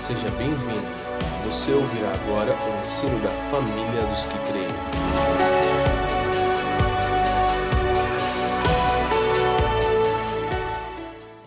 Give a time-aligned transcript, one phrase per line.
[0.00, 0.80] Seja bem-vindo.
[1.44, 4.66] Você ouvirá agora o ensino da família dos que creem.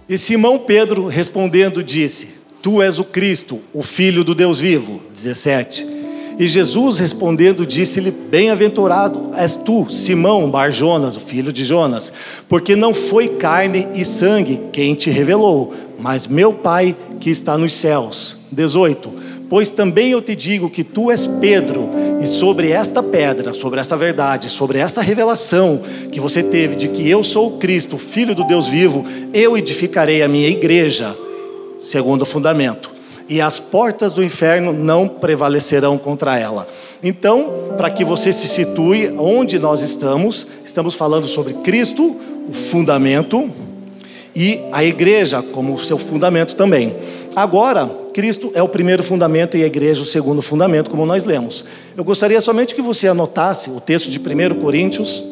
[0.08, 5.02] E Simão Pedro respondendo disse: Tu és o Cristo, o Filho do Deus vivo.
[5.12, 6.03] 17.
[6.38, 12.12] E Jesus respondendo disse-lhe: Bem-aventurado és tu, Simão Barjonas, o filho de Jonas,
[12.50, 17.74] porque não foi carne e sangue quem te revelou, mas meu Pai que está nos
[17.74, 18.40] céus.
[18.52, 19.24] 18.
[19.50, 23.96] Pois também eu te digo que tu és Pedro, e sobre esta pedra, sobre essa
[23.96, 28.44] verdade, sobre esta revelação que você teve de que eu sou o Cristo, filho do
[28.44, 31.16] Deus vivo, eu edificarei a minha igreja,
[31.78, 32.93] segundo o fundamento
[33.28, 36.68] e as portas do inferno não prevalecerão contra ela.
[37.02, 42.16] Então, para que você se situe onde nós estamos, estamos falando sobre Cristo,
[42.50, 43.50] o fundamento,
[44.36, 46.96] e a igreja como seu fundamento também.
[47.36, 51.66] Agora, Cristo é o primeiro fundamento e a igreja o segundo fundamento, como nós lemos.
[51.96, 55.24] Eu gostaria somente que você anotasse o texto de 1 Coríntios,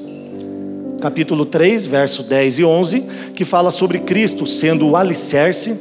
[1.02, 3.00] capítulo 3, verso 10 e 11,
[3.34, 5.76] que fala sobre Cristo sendo o alicerce,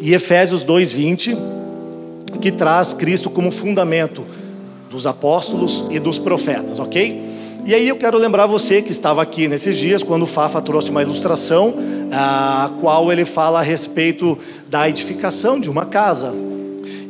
[0.00, 1.36] e Efésios 2, 20,
[2.40, 4.24] que traz Cristo como fundamento
[4.90, 7.26] dos apóstolos e dos profetas, ok?
[7.64, 10.90] E aí eu quero lembrar você que estava aqui nesses dias, quando o Fafa trouxe
[10.90, 11.74] uma ilustração,
[12.12, 16.34] a qual ele fala a respeito da edificação de uma casa.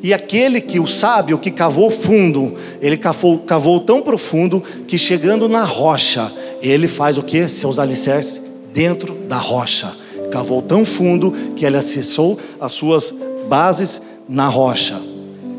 [0.02, 5.48] E aquele que o sábio que cavou fundo, ele cavou, cavou tão profundo que chegando
[5.48, 7.48] na rocha, ele faz o que?
[7.48, 8.42] Seus alicerces
[8.72, 9.92] dentro da rocha.
[10.30, 13.14] Cavou tão fundo que ele acessou as suas
[13.48, 15.00] bases na rocha.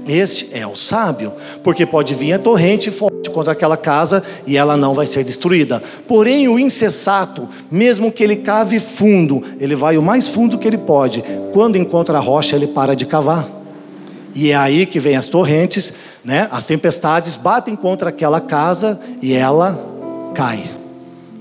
[0.08, 1.34] Este é o sábio,
[1.64, 5.84] porque pode vir a torrente forte contra aquela casa e ela não vai ser destruída.
[6.08, 10.80] Porém, o insensato, mesmo que ele cave fundo, ele vai o mais fundo que ele
[10.80, 11.24] pode.
[11.54, 13.48] Quando encontra a rocha, ele para de cavar.
[14.34, 16.48] E é aí que vem as torrentes, né?
[16.52, 19.80] As tempestades batem contra aquela casa e ela
[20.34, 20.79] cai.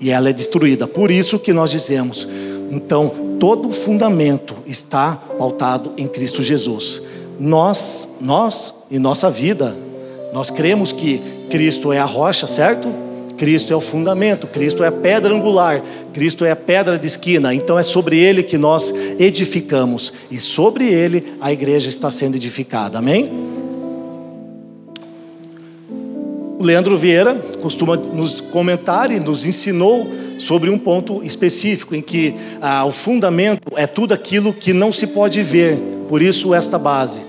[0.01, 0.87] E ela é destruída.
[0.87, 2.29] Por isso que nós dizemos,
[2.71, 7.03] então, todo o fundamento está pautado em Cristo Jesus.
[7.39, 9.77] Nós, nós e nossa vida,
[10.33, 11.21] nós cremos que
[11.51, 12.89] Cristo é a rocha, certo?
[13.37, 15.83] Cristo é o fundamento, Cristo é a pedra angular,
[16.13, 17.55] Cristo é a pedra de esquina.
[17.55, 22.99] Então é sobre ele que nós edificamos e sobre ele a igreja está sendo edificada.
[22.99, 23.58] Amém?
[26.59, 32.35] O Leandro Vieira costuma nos comentar e nos ensinou sobre um ponto específico em que
[32.61, 35.77] ah, o fundamento é tudo aquilo que não se pode ver,
[36.09, 37.23] por isso esta base.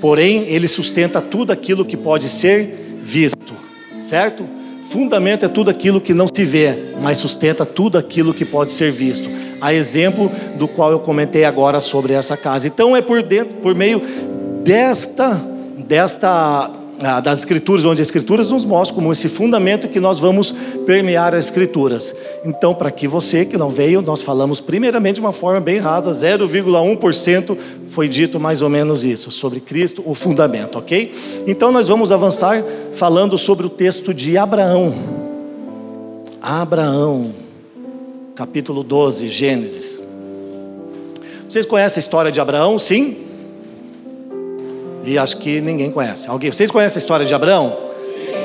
[0.00, 3.52] Porém, ele sustenta tudo aquilo que pode ser visto,
[3.98, 4.44] certo?
[4.88, 8.92] Fundamento é tudo aquilo que não se vê, mas sustenta tudo aquilo que pode ser
[8.92, 9.28] visto.
[9.60, 12.68] A exemplo do qual eu comentei agora sobre essa casa.
[12.68, 14.00] Então é por dentro, por meio
[14.62, 15.44] desta
[15.88, 16.70] desta
[17.22, 20.52] das Escrituras, onde as Escrituras nos mostram como esse fundamento que nós vamos
[20.84, 22.14] permear as Escrituras.
[22.44, 26.10] Então, para que você que não veio, nós falamos primeiramente de uma forma bem rasa,
[26.10, 27.56] 0,1%
[27.88, 31.14] foi dito mais ou menos isso, sobre Cristo, o fundamento, ok?
[31.46, 32.64] Então, nós vamos avançar
[32.94, 34.94] falando sobre o texto de Abraão.
[36.42, 37.32] Abraão,
[38.34, 40.02] capítulo 12, Gênesis.
[41.48, 42.78] Vocês conhecem a história de Abraão?
[42.78, 43.27] Sim?
[45.08, 46.28] E acho que ninguém conhece.
[46.28, 46.52] Alguém?
[46.52, 47.76] Vocês conhecem a história de Abraão?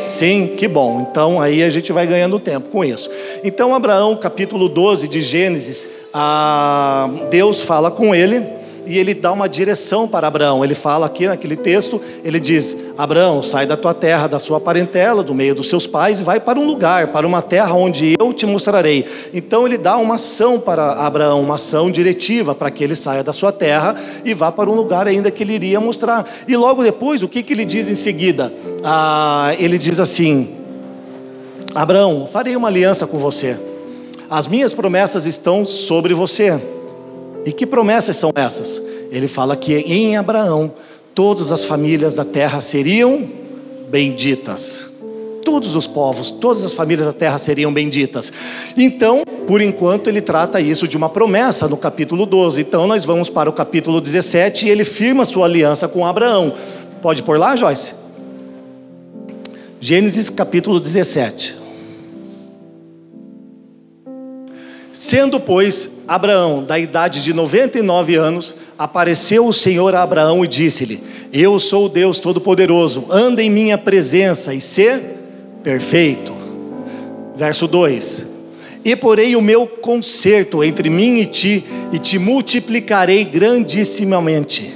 [0.06, 1.06] Sim, que bom.
[1.09, 3.09] Então aí a gente vai ganhando tempo com isso.
[3.44, 9.47] Então, Abraão, capítulo 12 de Gênesis, ah, Deus fala com ele e ele dá uma
[9.47, 10.63] direção para Abraão.
[10.63, 15.23] Ele fala aqui naquele texto, ele diz: Abraão, sai da tua terra, da sua parentela,
[15.23, 18.33] do meio dos seus pais e vai para um lugar, para uma terra onde eu
[18.33, 19.05] te mostrarei.
[19.33, 23.33] Então ele dá uma ação para Abraão, uma ação diretiva para que ele saia da
[23.33, 26.29] sua terra e vá para um lugar ainda que ele iria mostrar.
[26.47, 28.53] E logo depois, o que, que ele diz em seguida?
[28.83, 30.55] Ah, ele diz assim:
[31.73, 33.57] Abraão, farei uma aliança com você.
[34.29, 36.59] As minhas promessas estão sobre você
[37.45, 38.81] e que promessas são essas?
[39.11, 40.73] Ele fala que em Abraão
[41.13, 43.28] todas as famílias da terra seriam
[43.90, 44.91] benditas.
[45.43, 48.31] Todos os povos, todas as famílias da terra seriam benditas.
[48.78, 52.61] Então, por enquanto, ele trata isso de uma promessa no capítulo 12.
[52.61, 56.53] Então, nós vamos para o capítulo 17 e ele firma sua aliança com Abraão.
[57.01, 57.93] Pode pôr lá, Joyce?
[59.81, 61.62] Gênesis capítulo 17.
[64.93, 71.01] Sendo, pois, Abraão da idade de 99 anos, apareceu o Senhor a Abraão e disse-lhe:
[71.34, 75.01] Eu sou o Deus Todo-Poderoso, anda em minha presença e sê
[75.63, 76.31] perfeito.
[77.35, 78.28] Verso 2:
[78.85, 84.75] E porei o meu conserto entre mim e ti, e te multiplicarei grandissimamente.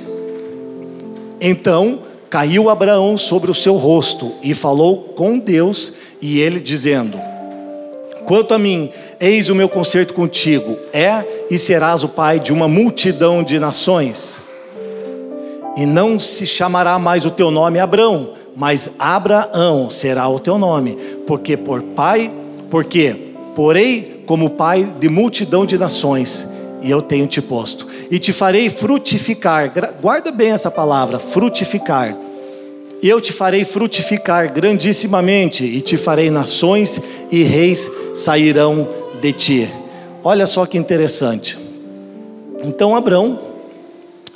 [1.39, 7.19] Então caiu Abraão sobre o seu rosto e falou com Deus, e ele dizendo:
[8.27, 8.89] Quanto a mim,
[9.21, 14.37] eis o meu concerto contigo, é e serás o pai de uma multidão de nações.
[15.77, 20.97] E não se chamará mais o teu nome Abrão, mas Abraão será o teu nome,
[21.25, 22.29] porque por pai,
[22.69, 23.15] porque
[23.55, 26.45] porei como pai de multidão de nações,
[26.81, 29.71] e eu tenho te posto, e te farei frutificar.
[30.01, 32.17] Guarda bem essa palavra, frutificar.
[33.01, 36.99] Eu te farei frutificar grandissimamente, e te farei nações
[37.31, 38.87] e reis sairão
[39.21, 39.73] de ti.
[40.23, 41.57] Olha só que interessante.
[42.63, 43.39] Então Abraão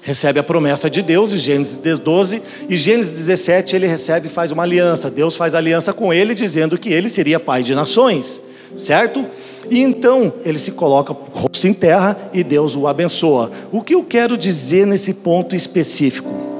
[0.01, 4.51] recebe a promessa de Deus em Gênesis 12 e Gênesis 17 ele recebe e faz
[4.51, 5.09] uma aliança.
[5.09, 8.41] Deus faz aliança com ele dizendo que ele seria pai de nações,
[8.75, 9.25] certo?
[9.69, 13.51] E então ele se coloca rosto em terra e Deus o abençoa.
[13.71, 16.50] O que eu quero dizer nesse ponto específico,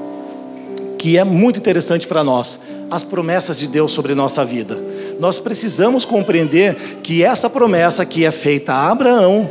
[1.02, 4.78] que é muito interessante para nós, as promessas de Deus sobre nossa vida.
[5.18, 9.50] Nós precisamos compreender que essa promessa que é feita a Abraão,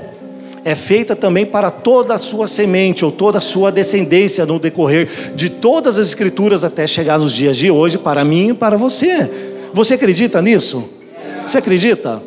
[0.63, 5.33] é feita também para toda a sua semente ou toda a sua descendência no decorrer
[5.35, 9.29] de todas as escrituras até chegar nos dias de hoje, para mim e para você.
[9.73, 10.87] Você acredita nisso?
[11.45, 12.23] Você acredita?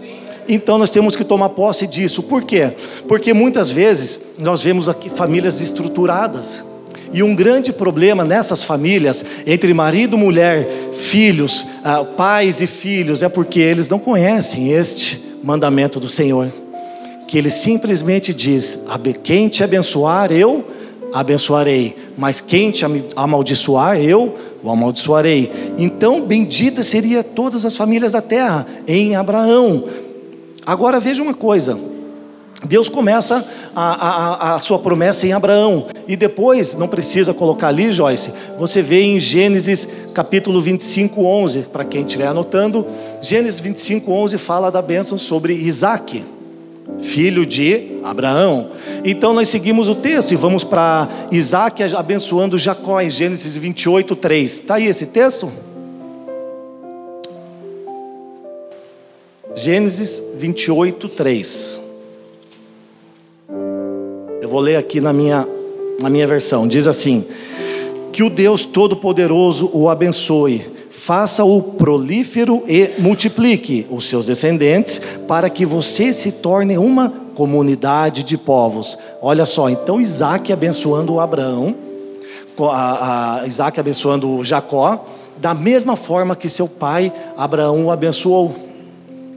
[0.47, 2.23] Então nós temos que tomar posse disso.
[2.23, 2.75] Por quê?
[3.09, 6.63] Porque muitas vezes nós vemos aqui famílias estruturadas.
[7.15, 13.29] E um grande problema nessas famílias, entre marido, mulher, filhos, ah, pais e filhos, é
[13.31, 16.53] porque eles não conhecem este mandamento do Senhor
[17.27, 18.79] que ele simplesmente diz:
[19.23, 20.65] quem te abençoar, eu
[21.13, 22.85] abençoarei, mas quem te
[23.17, 25.51] amaldiçoar, eu o amaldiçoarei.
[25.79, 29.85] Então, bendita seria todas as famílias da terra em Abraão.
[30.65, 31.79] Agora veja uma coisa.
[32.67, 37.93] Deus começa a, a, a, sua promessa em Abraão, e depois, não precisa colocar ali,
[37.93, 42.87] Joyce, você vê em Gênesis capítulo 25, 11, para quem estiver anotando,
[43.21, 46.25] Gênesis 25, 11 fala da bênção sobre Isaac
[47.01, 48.71] filho de Abraão.
[49.05, 54.53] Então nós seguimos o texto e vamos para Isaac abençoando Jacó em Gênesis 28, 3.
[54.53, 55.51] Está aí esse texto?
[59.55, 61.84] Gênesis 28, 3.
[64.55, 65.45] Vou ler aqui na minha,
[66.01, 66.69] na minha versão.
[66.69, 67.25] Diz assim:
[68.13, 75.67] Que o Deus Todo-Poderoso o abençoe faça-o prolífero e multiplique os seus descendentes, para que
[75.67, 78.97] você se torne uma comunidade de povos.
[79.21, 81.75] Olha só, então Isaac abençoando Abraão,
[82.57, 85.05] a, a Isaac abençoando Jacó,
[85.37, 88.55] da mesma forma que seu pai Abraão o abençoou.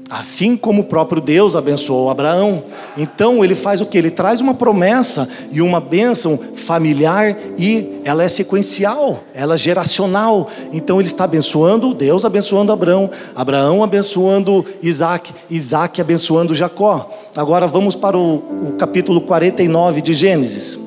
[0.09, 2.63] Assim como o próprio Deus abençoou Abraão.
[2.97, 3.97] Então ele faz o que?
[3.97, 10.49] Ele traz uma promessa e uma bênção familiar e ela é sequencial, ela é geracional.
[10.71, 17.11] Então ele está abençoando Deus, abençoando Abraão, Abraão abençoando Isaac, Isaac abençoando Jacó.
[17.35, 20.79] Agora vamos para o, o capítulo 49 de Gênesis.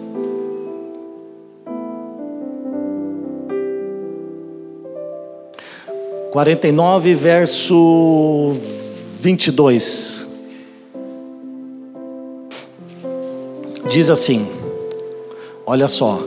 [6.31, 8.53] Quarenta e nove, verso
[9.21, 10.27] 22.
[13.91, 14.49] Diz assim:
[15.67, 16.23] Olha só,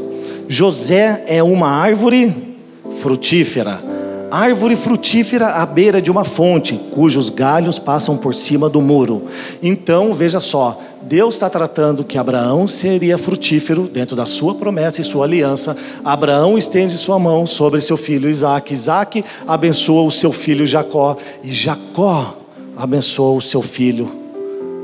[0.47, 2.55] José é uma árvore
[2.99, 3.81] frutífera,
[4.29, 9.23] árvore frutífera à beira de uma fonte, cujos galhos passam por cima do muro.
[9.63, 15.03] Então, veja só, Deus está tratando que Abraão seria frutífero dentro da sua promessa e
[15.03, 15.75] sua aliança.
[16.05, 18.71] Abraão estende sua mão sobre seu filho Isaac.
[18.71, 21.17] Isaac abençoa o seu filho Jacó.
[21.43, 22.42] E Jacó
[22.75, 24.11] abençoou o seu filho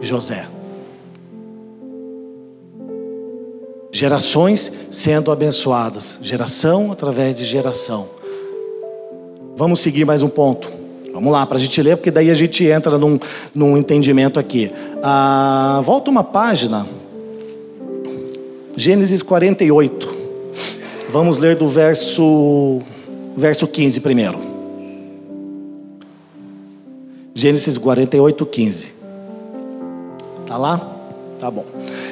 [0.02, 0.46] José.
[3.92, 8.08] Gerações sendo abençoadas, geração através de geração.
[9.58, 10.72] Vamos seguir mais um ponto.
[11.12, 13.20] Vamos lá, para a gente ler, porque daí a gente entra num,
[13.54, 14.72] num entendimento aqui.
[15.04, 16.88] Ah, volta uma página,
[18.78, 20.16] Gênesis 48.
[21.12, 22.80] Vamos ler do verso,
[23.36, 24.49] verso 15 primeiro.
[27.40, 28.94] Gênesis 48, 15.
[30.42, 30.94] Está lá?
[31.40, 31.64] Tá bom.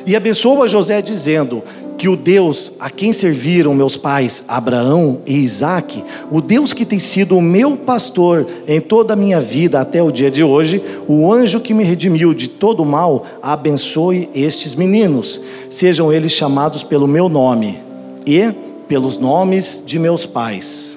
[0.06, 1.62] E abençoa José dizendo
[1.98, 6.98] que o Deus a quem serviram meus pais Abraão e Isaque, o Deus que tem
[6.98, 11.30] sido o meu pastor em toda a minha vida até o dia de hoje, o
[11.34, 17.06] anjo que me redimiu de todo o mal, abençoe estes meninos, sejam eles chamados pelo
[17.06, 17.80] meu nome
[18.26, 18.50] e
[18.88, 20.97] pelos nomes de meus pais.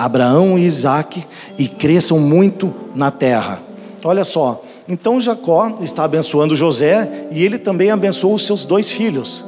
[0.00, 1.22] Abraão e Isaac
[1.58, 3.60] e cresçam muito na terra.
[4.02, 9.44] Olha só, então Jacó está abençoando José e ele também abençoou os seus dois filhos,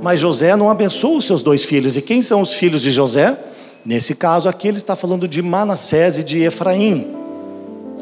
[0.00, 1.96] Mas José não abençoa os seus dois filhos.
[1.96, 3.36] E quem são os filhos de José?
[3.84, 7.08] Nesse caso aqui, ele está falando de Manassés e de Efraim.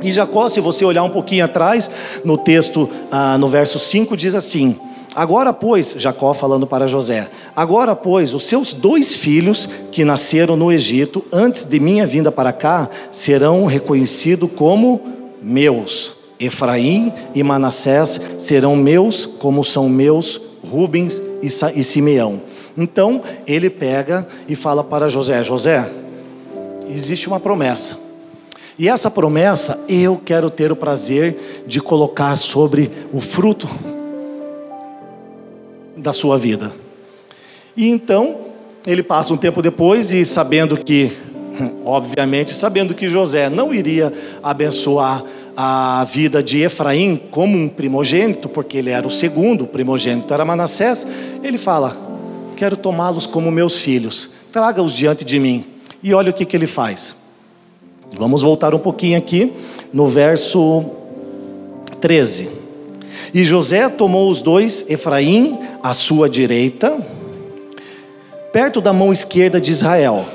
[0.03, 1.91] E Jacó, se você olhar um pouquinho atrás,
[2.23, 4.79] no texto, ah, no verso 5, diz assim:
[5.17, 10.71] Agora, pois, Jacó falando para José: Agora, pois, os seus dois filhos que nasceram no
[10.71, 15.01] Egito, antes de minha vinda para cá, serão reconhecidos como
[15.43, 16.15] meus.
[16.39, 22.43] Efraim e Manassés serão meus, como são meus Rubens e Simeão.
[22.77, 25.91] Então, ele pega e fala para José: José,
[26.91, 27.97] existe uma promessa.
[28.79, 33.67] E essa promessa eu quero ter o prazer de colocar sobre o fruto
[35.97, 36.73] da sua vida.
[37.77, 38.37] E então,
[38.87, 41.13] ele passa um tempo depois e sabendo que,
[41.85, 44.13] obviamente, sabendo que José não iria
[44.43, 45.25] abençoar
[45.57, 50.45] a vida de Efraim como um primogênito, porque ele era o segundo, o primogênito era
[50.45, 51.07] Manassés,
[51.43, 51.97] ele fala:
[52.57, 55.65] Quero tomá-los como meus filhos, traga-os diante de mim.
[56.03, 57.17] E olha o que, que ele faz.
[58.13, 59.53] Vamos voltar um pouquinho aqui
[59.93, 60.85] no verso
[62.01, 62.49] 13.
[63.35, 66.99] E José tomou os dois, Efraim à sua direita,
[68.53, 70.27] perto da mão esquerda de Israel,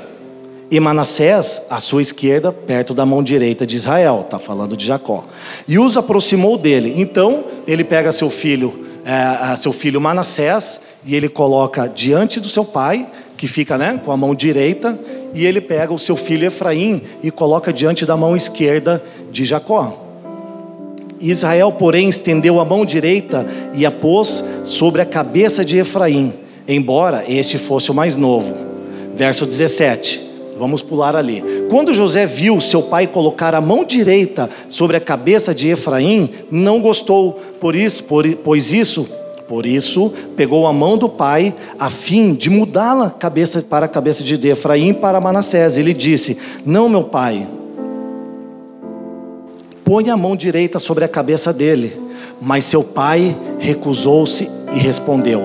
[0.70, 5.24] e Manassés à sua esquerda, perto da mão direita de Israel, está falando de Jacó.
[5.68, 6.94] E os aproximou dele.
[6.96, 12.64] Então ele pega seu filho, é, seu filho Manassés, e ele coloca diante do seu
[12.64, 13.06] pai,
[13.36, 14.98] que fica né, com a mão direita,
[15.34, 20.01] e ele pega o seu filho Efraim e coloca diante da mão esquerda de Jacó.
[21.22, 26.34] Israel, porém, estendeu a mão direita e a pôs sobre a cabeça de Efraim,
[26.66, 28.52] embora este fosse o mais novo.
[29.14, 30.32] Verso 17.
[30.58, 31.42] Vamos pular ali.
[31.70, 36.80] Quando José viu seu pai colocar a mão direita sobre a cabeça de Efraim, não
[36.80, 39.08] gostou, por isso, por, pois isso,
[39.48, 44.22] por isso, pegou a mão do pai a fim de mudá-la cabeça para a cabeça
[44.22, 45.76] de Efraim para Manassés.
[45.76, 47.46] Ele disse: Não, meu pai,
[49.84, 52.00] põe a mão direita sobre a cabeça dele.
[52.40, 55.42] Mas seu pai recusou-se e respondeu: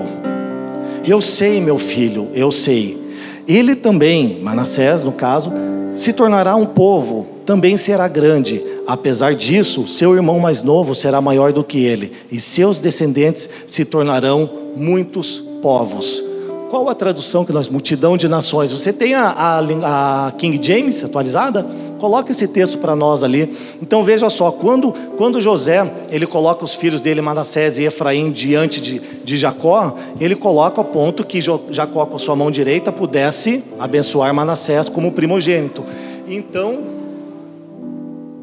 [1.04, 3.08] Eu sei, meu filho, eu sei
[3.48, 5.50] ele também, Manassés no caso,
[5.94, 8.62] se tornará um povo, também será grande.
[8.86, 13.86] Apesar disso, seu irmão mais novo será maior do que ele, e seus descendentes se
[13.86, 16.22] tornarão muitos povos.
[16.68, 18.70] Qual a tradução que nós, multidão de nações?
[18.70, 21.66] Você tem a, a, a King James atualizada?
[21.98, 23.56] Coloca esse texto para nós ali.
[23.82, 28.80] Então veja só, quando, quando José ele coloca os filhos dele, Manassés e Efraim, diante
[28.80, 34.32] de, de Jacó, ele coloca ao ponto que Jacó, com sua mão direita, pudesse abençoar
[34.32, 35.84] Manassés como primogênito.
[36.28, 36.78] Então,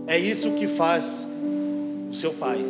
[0.07, 1.27] é isso que faz
[2.11, 2.63] o seu pai.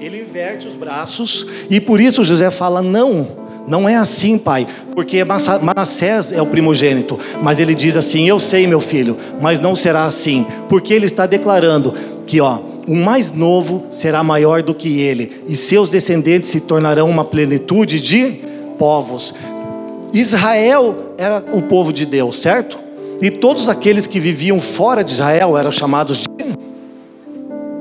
[0.00, 5.24] Ele inverte os braços e por isso José fala: não não é assim, pai, porque
[5.24, 10.04] Manassés é o primogênito, mas ele diz assim: Eu sei, meu filho, mas não será
[10.04, 11.92] assim, porque ele está declarando
[12.26, 17.10] que, ó, o mais novo será maior do que ele, e seus descendentes se tornarão
[17.10, 18.40] uma plenitude de
[18.78, 19.34] povos.
[20.12, 22.78] Israel era o povo de Deus, certo?
[23.20, 26.26] E todos aqueles que viviam fora de Israel eram chamados de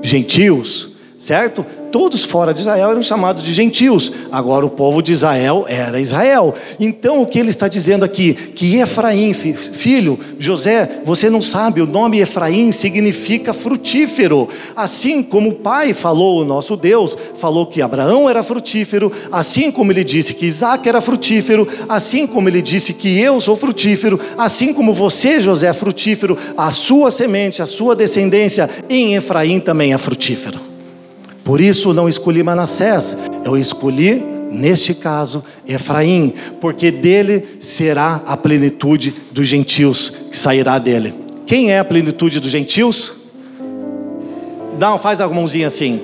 [0.01, 0.94] gentios
[1.25, 1.65] certo?
[1.91, 4.11] Todos fora de Israel eram chamados de gentios.
[4.31, 6.53] Agora o povo de Israel era Israel.
[6.79, 8.33] Então o que ele está dizendo aqui?
[8.33, 14.47] Que Efraim, filho, José, você não sabe, o nome Efraim significa frutífero.
[14.75, 19.91] Assim como o pai falou, o nosso Deus, falou que Abraão era frutífero, assim como
[19.91, 24.73] ele disse que Isaac era frutífero, assim como ele disse que eu sou frutífero, assim
[24.73, 29.97] como você, José, é frutífero, a sua semente, a sua descendência em Efraim também é
[29.97, 30.74] frutífero.
[31.45, 34.15] Por isso não escolhi Manassés, eu escolhi,
[34.51, 41.13] neste caso, Efraim, porque dele será a plenitude dos gentios que sairá dele.
[41.45, 43.13] Quem é a plenitude dos gentios?
[44.79, 46.01] Dá, faz a mãozinha assim.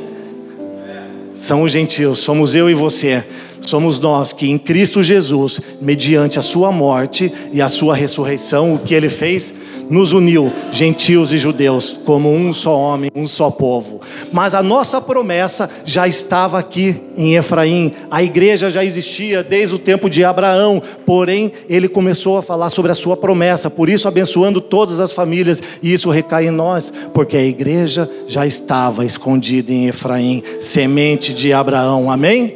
[1.33, 3.25] São os gentios, somos eu e você.
[3.61, 8.79] Somos nós que em Cristo Jesus, mediante a sua morte e a sua ressurreição, o
[8.79, 9.51] que ele fez?
[9.91, 13.99] Nos uniu, gentios e judeus, como um só homem, um só povo.
[14.31, 19.79] Mas a nossa promessa já estava aqui em Efraim, a igreja já existia desde o
[19.79, 24.61] tempo de Abraão, porém ele começou a falar sobre a sua promessa, por isso abençoando
[24.61, 29.89] todas as famílias, e isso recai em nós, porque a igreja já estava escondida em
[29.89, 32.55] Efraim, semente de Abraão, amém?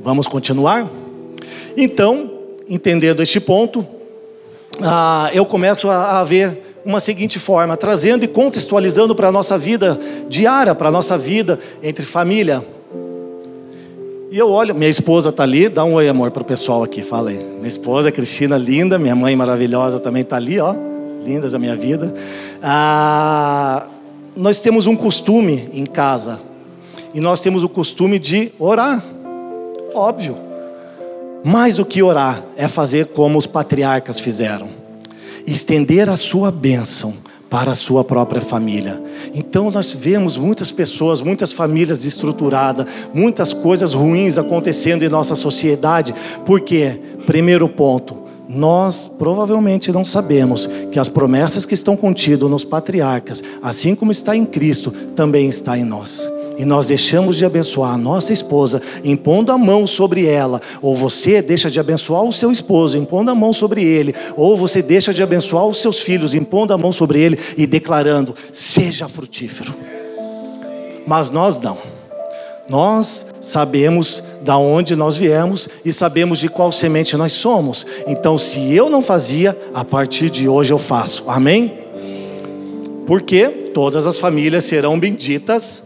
[0.00, 0.88] Vamos continuar?
[1.76, 2.30] Então,
[2.68, 3.84] entendendo este ponto,
[4.82, 9.56] ah, eu começo a, a ver uma seguinte forma, trazendo e contextualizando para a nossa
[9.58, 12.64] vida diária, para a nossa vida entre família.
[14.30, 17.02] E eu olho, minha esposa está ali, dá um oi amor para o pessoal aqui,
[17.02, 17.44] fala aí.
[17.56, 20.74] Minha esposa, Cristina, linda, minha mãe maravilhosa também está ali, ó,
[21.24, 22.14] lindas a minha vida.
[22.62, 23.86] Ah,
[24.36, 26.40] nós temos um costume em casa,
[27.12, 29.04] e nós temos o costume de orar,
[29.92, 30.49] óbvio.
[31.42, 34.68] Mais do que orar, é fazer como os patriarcas fizeram:
[35.46, 37.14] estender a sua bênção
[37.48, 39.02] para a sua própria família.
[39.34, 46.14] Então nós vemos muitas pessoas, muitas famílias destruturadas, muitas coisas ruins acontecendo em nossa sociedade,
[46.44, 48.16] porque, primeiro ponto,
[48.48, 54.36] nós provavelmente não sabemos que as promessas que estão contidas nos patriarcas, assim como está
[54.36, 56.30] em Cristo, também está em nós
[56.60, 61.40] e nós deixamos de abençoar a nossa esposa, impondo a mão sobre ela, ou você
[61.40, 65.22] deixa de abençoar o seu esposo, impondo a mão sobre ele, ou você deixa de
[65.22, 69.74] abençoar os seus filhos, impondo a mão sobre ele e declarando: seja frutífero.
[71.06, 71.78] Mas nós não.
[72.68, 77.86] Nós sabemos da onde nós viemos e sabemos de qual semente nós somos.
[78.06, 81.24] Então, se eu não fazia, a partir de hoje eu faço.
[81.26, 81.72] Amém?
[83.06, 85.82] Porque todas as famílias serão benditas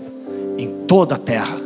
[0.59, 1.61] em toda a terra.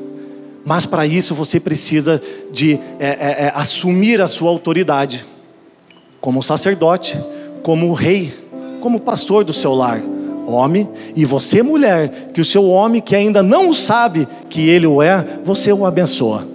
[0.64, 2.20] Mas para isso você precisa
[2.52, 5.24] de é, é, é, assumir a sua autoridade
[6.20, 7.18] como sacerdote,
[7.62, 8.34] como rei,
[8.80, 10.02] como pastor do seu lar,
[10.46, 15.00] homem, e você mulher, que o seu homem que ainda não sabe que ele o
[15.00, 16.46] é, você o abençoa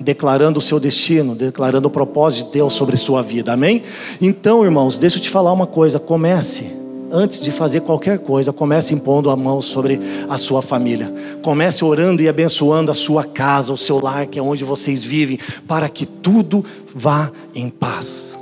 [0.00, 3.82] declarando o seu destino, declarando o propósito de Deus sobre sua vida, amém?
[4.20, 6.83] Então, irmãos, deixa eu te falar uma coisa: comece
[7.14, 11.14] antes de fazer qualquer coisa, comece impondo a mão sobre a sua família.
[11.42, 15.38] Comece orando e abençoando a sua casa, o seu lar, que é onde vocês vivem,
[15.68, 18.36] para que tudo vá em paz.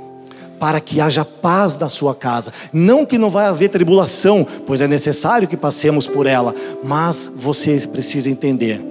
[0.59, 2.51] Para que haja paz na sua casa.
[2.73, 7.85] Não que não vai haver tribulação, pois é necessário que passemos por ela, mas vocês
[7.85, 8.83] precisam entender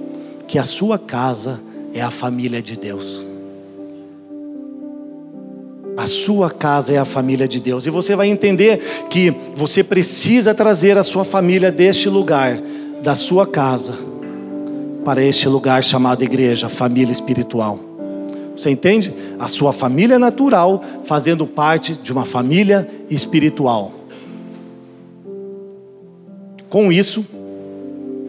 [0.47, 1.59] que a sua casa
[1.93, 3.32] é a família de Deus.
[5.95, 7.85] A sua casa é a família de Deus.
[7.85, 12.59] E você vai entender que você precisa trazer a sua família deste lugar,
[13.01, 13.93] da sua casa,
[15.05, 17.79] para este lugar chamado igreja, família espiritual.
[18.55, 19.13] Você entende?
[19.39, 23.91] A sua família natural fazendo parte de uma família espiritual.
[26.69, 27.25] Com isso,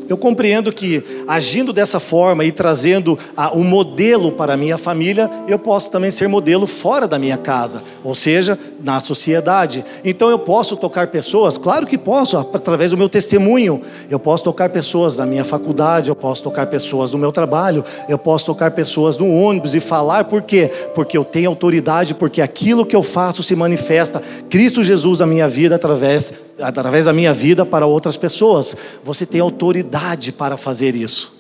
[0.09, 3.19] eu compreendo que agindo dessa forma e trazendo
[3.53, 7.37] o um modelo para a minha família, eu posso também ser modelo fora da minha
[7.37, 9.85] casa, ou seja, na sociedade.
[10.05, 13.83] Então eu posso tocar pessoas, claro que posso, através do meu testemunho.
[14.11, 18.19] Eu posso tocar pessoas na minha faculdade, eu posso tocar pessoas no meu trabalho, eu
[18.19, 20.71] posso tocar pessoas no ônibus e falar por quê?
[20.95, 25.49] Porque eu tenho autoridade, porque aquilo que eu faço se manifesta Cristo Jesus na minha
[25.49, 28.77] vida através através da minha vida para outras pessoas.
[29.03, 29.94] Você tem autoridade
[30.33, 31.33] para fazer isso.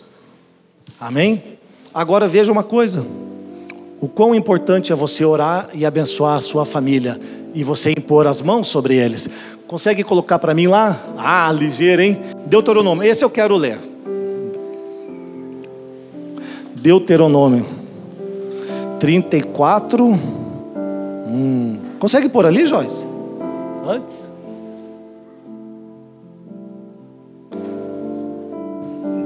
[1.01, 1.43] Amém?
[1.93, 3.05] Agora veja uma coisa:
[4.01, 7.21] o quão importante é você orar e abençoar a sua família
[7.55, 9.29] e você impor as mãos sobre eles.
[9.67, 10.99] Consegue colocar para mim lá?
[11.17, 12.21] Ah, ligeiro, hein?
[12.47, 13.79] Deuteronômio, esse eu quero ler.
[16.77, 17.67] Deuteronômio
[19.01, 20.07] 34.
[20.07, 21.79] Hum.
[21.99, 23.05] Consegue pôr ali, Joyce?
[23.87, 24.24] Antes?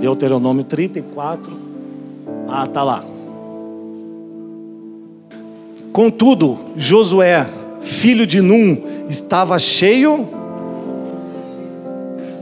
[0.00, 1.52] Deuteronômio 34.
[2.48, 3.04] Ah, tá lá.
[5.92, 7.46] Contudo, Josué,
[7.80, 10.28] filho de Num, estava cheio.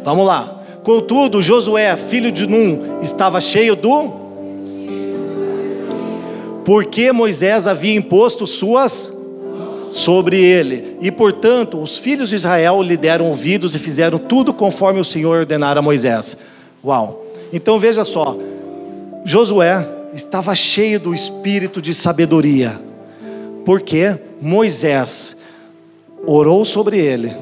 [0.04, 0.60] Vamos lá.
[0.82, 4.26] Contudo, Josué, filho de Num, estava cheio do.
[6.64, 9.12] Porque Moisés havia imposto suas
[9.90, 10.96] sobre ele.
[11.00, 15.40] E portanto, os filhos de Israel lhe deram ouvidos e fizeram tudo conforme o Senhor
[15.40, 16.36] ordenara a Moisés.
[16.84, 17.25] Uau!
[17.52, 18.36] Então veja só,
[19.24, 22.80] Josué estava cheio do espírito de sabedoria,
[23.64, 25.36] porque Moisés
[26.26, 27.32] orou sobre ele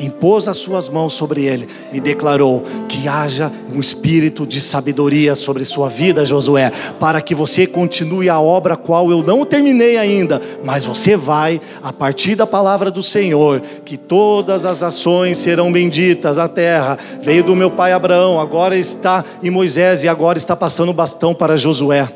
[0.00, 5.64] impôs as suas mãos sobre ele e declarou que haja um espírito de sabedoria sobre
[5.64, 10.84] sua vida, Josué, para que você continue a obra qual eu não terminei ainda, mas
[10.84, 16.48] você vai a partir da palavra do Senhor, que todas as ações serão benditas, a
[16.48, 20.94] terra veio do meu pai Abraão, agora está em Moisés e agora está passando o
[20.94, 22.08] bastão para Josué.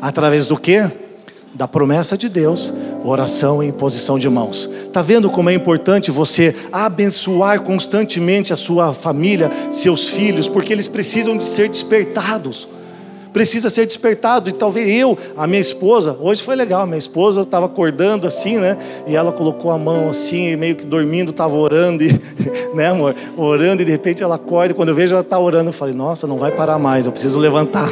[0.00, 0.82] Através do que?
[1.54, 2.72] Da promessa de Deus,
[3.04, 4.68] oração e imposição de mãos.
[4.86, 10.88] Está vendo como é importante você abençoar constantemente a sua família, seus filhos, porque eles
[10.88, 12.68] precisam de ser despertados.
[13.32, 17.66] Precisa ser despertado, e talvez eu, a minha esposa, hoje foi legal, minha esposa estava
[17.66, 18.76] acordando assim, né?
[19.06, 22.20] E ela colocou a mão assim, meio que dormindo, estava orando, e,
[22.74, 23.14] né, amor?
[23.36, 25.94] Orando, e de repente ela acorda, e quando eu vejo ela está orando, eu falei,
[25.94, 27.88] nossa, não vai parar mais, eu preciso levantar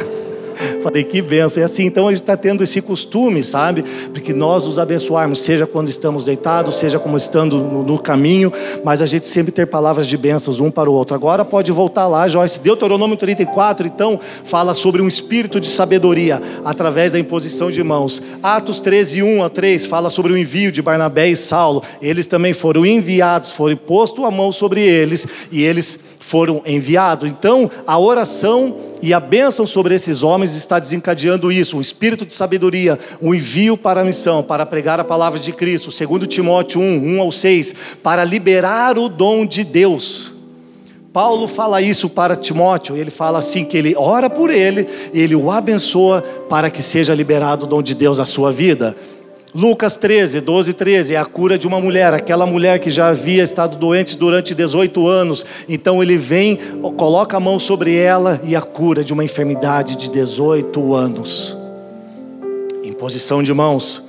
[0.81, 1.61] Falei, que benção.
[1.61, 3.83] E assim, então a gente está tendo esse costume, sabe?
[4.13, 8.51] Porque nós nos abençoarmos, seja quando estamos deitados, seja como estando no, no caminho,
[8.83, 11.15] mas a gente sempre ter palavras de bênçãos um para o outro.
[11.15, 12.59] Agora pode voltar lá, Joyce.
[12.59, 18.21] Deuteronômio 34, então, fala sobre um espírito de sabedoria através da imposição de mãos.
[18.41, 21.83] Atos 13, 1 a 3 fala sobre o envio de Barnabé e Saulo.
[22.01, 27.27] Eles também foram enviados, foram posto a mão sobre eles e eles foram enviados.
[27.27, 32.35] Então, a oração e a bênção sobre esses homens está desencadeando isso, um espírito de
[32.35, 37.15] sabedoria, um envio para a missão, para pregar a palavra de Cristo, segundo Timóteo 1,
[37.15, 40.31] 1 ao 6, para liberar o dom de Deus.
[41.11, 45.49] Paulo fala isso para Timóteo, ele fala assim que ele ora por ele, ele o
[45.49, 48.95] abençoa para que seja liberado o dom de Deus na sua vida.
[49.53, 53.41] Lucas 13, 12 13, é a cura de uma mulher, aquela mulher que já havia
[53.41, 55.43] estado doente durante 18 anos.
[55.67, 56.57] Então ele vem,
[56.97, 61.57] coloca a mão sobre ela e a cura de uma enfermidade de 18 anos.
[62.83, 64.03] Imposição de mãos.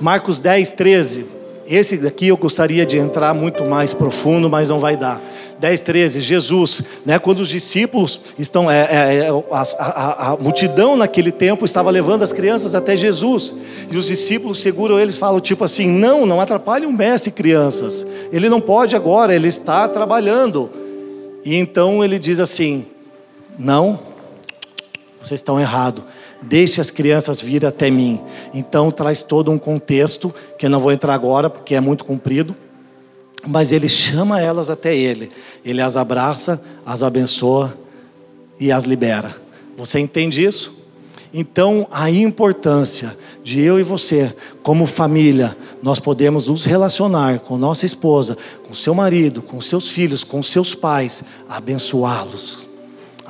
[0.00, 1.26] Marcos 10, 13.
[1.64, 5.22] Esse daqui eu gostaria de entrar muito mais profundo, mas não vai dar.
[5.62, 10.96] 10, 13, Jesus, né, quando os discípulos estão, é, é, é a, a, a, multidão
[10.96, 13.54] naquele tempo estava levando as crianças até Jesus,
[13.88, 18.48] e os discípulos seguram eles, falam tipo assim: não, não atrapalhe o mestre, crianças, ele
[18.48, 20.68] não pode agora, ele está trabalhando.
[21.44, 22.84] E então ele diz assim:
[23.56, 24.00] não,
[25.22, 26.02] vocês estão errados.
[26.42, 28.20] Deixe as crianças vir até mim.
[28.52, 32.52] Então traz todo um contexto que eu não vou entrar agora porque é muito comprido
[33.46, 35.30] mas ele chama elas até ele.
[35.64, 37.76] Ele as abraça, as abençoa
[38.58, 39.36] e as libera.
[39.76, 40.72] Você entende isso?
[41.34, 47.86] Então, a importância de eu e você, como família, nós podemos nos relacionar com nossa
[47.86, 52.71] esposa, com seu marido, com seus filhos, com seus pais, abençoá-los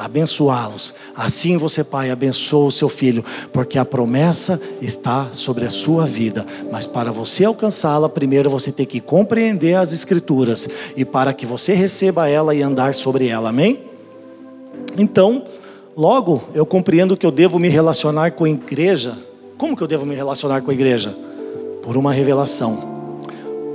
[0.05, 0.95] abençoá-los.
[1.15, 6.47] Assim você, pai, abençoa o seu filho, porque a promessa está sobre a sua vida.
[6.71, 11.73] Mas para você alcançá-la, primeiro você tem que compreender as Escrituras e para que você
[11.75, 13.51] receba ela e andar sobre ela.
[13.51, 13.81] Amém?
[14.97, 15.45] Então,
[15.97, 19.19] logo eu compreendo que eu devo me relacionar com a igreja.
[19.57, 21.15] Como que eu devo me relacionar com a igreja?
[21.83, 22.91] Por uma revelação.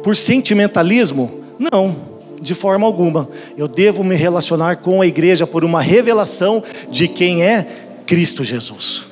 [0.03, 1.43] Por sentimentalismo?
[1.57, 3.29] Não de forma alguma.
[3.57, 7.67] Eu devo me relacionar com a igreja por uma revelação de quem é
[8.05, 9.05] Cristo Jesus.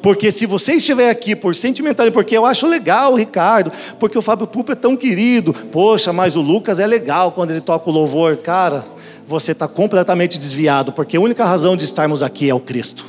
[0.00, 4.22] Porque se você estiver aqui por sentimentalismo, porque eu acho legal o Ricardo, porque o
[4.22, 7.92] Fábio Pupo é tão querido, poxa, mas o Lucas é legal quando ele toca o
[7.92, 8.84] louvor, cara,
[9.26, 13.04] você está completamente desviado, porque a única razão de estarmos aqui é o Cristo.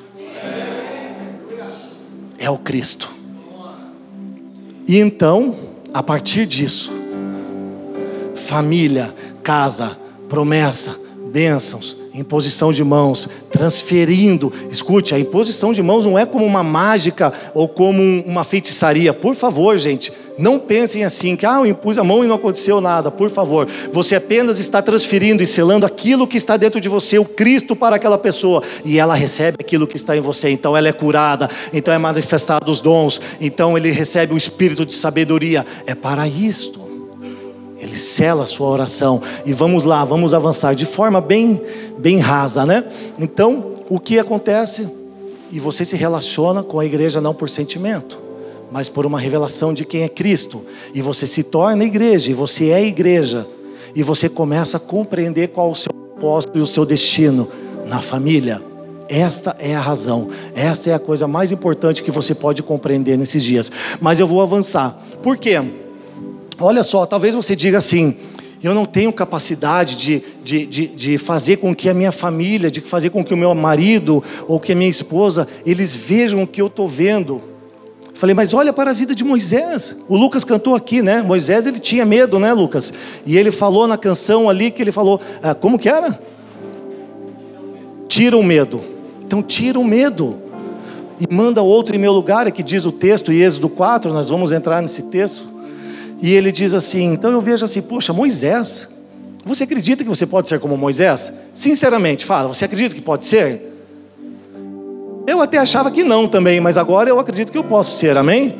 [2.38, 3.10] É o Cristo.
[4.88, 5.58] E então,
[5.94, 6.92] a partir disso,
[8.36, 9.14] família,
[9.50, 9.98] casa,
[10.30, 10.96] promessa,
[11.32, 14.54] bênçãos, imposição de mãos, transferindo.
[14.70, 19.12] Escute, a imposição de mãos não é como uma mágica ou como uma feitiçaria.
[19.12, 22.80] Por favor, gente, não pensem assim, que ah, eu impus a mão e não aconteceu
[22.80, 23.10] nada.
[23.10, 27.26] Por favor, você apenas está transferindo e selando aquilo que está dentro de você, o
[27.26, 30.52] Cristo para aquela pessoa, e ela recebe aquilo que está em você.
[30.52, 34.94] Então ela é curada, então é manifestado os dons, então ele recebe o espírito de
[34.94, 35.66] sabedoria.
[35.88, 36.89] É para isto.
[37.80, 39.22] Ele sela a sua oração.
[39.46, 41.62] E vamos lá, vamos avançar de forma bem,
[41.98, 42.84] bem rasa, né?
[43.18, 44.88] Então, o que acontece?
[45.52, 48.20] E você se relaciona com a igreja não por sentimento,
[48.72, 50.64] mas por uma revelação de quem é Cristo.
[50.94, 53.48] E você se torna igreja, e você é igreja.
[53.96, 57.48] E você começa a compreender qual o seu propósito e o seu destino
[57.88, 58.62] na família.
[59.08, 63.42] Esta é a razão, esta é a coisa mais importante que você pode compreender nesses
[63.42, 63.72] dias.
[64.00, 65.02] Mas eu vou avançar.
[65.24, 65.60] Por quê?
[66.60, 68.18] Olha só, talvez você diga assim:
[68.62, 72.82] eu não tenho capacidade de, de, de, de, fazer com que a minha família, de
[72.82, 76.62] fazer com que o meu marido ou que a minha esposa, eles vejam o que
[76.62, 77.42] eu estou vendo.
[78.14, 79.96] Falei, mas olha para a vida de Moisés.
[80.10, 81.22] O Lucas cantou aqui, né?
[81.22, 82.92] Moisés ele tinha medo, né, Lucas?
[83.26, 86.20] E ele falou na canção ali que ele falou, ah, como que era?
[88.10, 88.84] Tira o medo.
[89.26, 90.38] Então tira o medo.
[91.18, 94.28] E manda outro em meu lugar, é que diz o texto, em Êxodo 4, nós
[94.28, 95.59] vamos entrar nesse texto.
[96.22, 98.88] E ele diz assim: então eu vejo assim, poxa, Moisés,
[99.46, 101.32] você acredita que você pode ser como Moisés?
[101.54, 103.62] Sinceramente, fala, você acredita que pode ser?
[105.26, 108.56] Eu até achava que não também, mas agora eu acredito que eu posso ser, amém?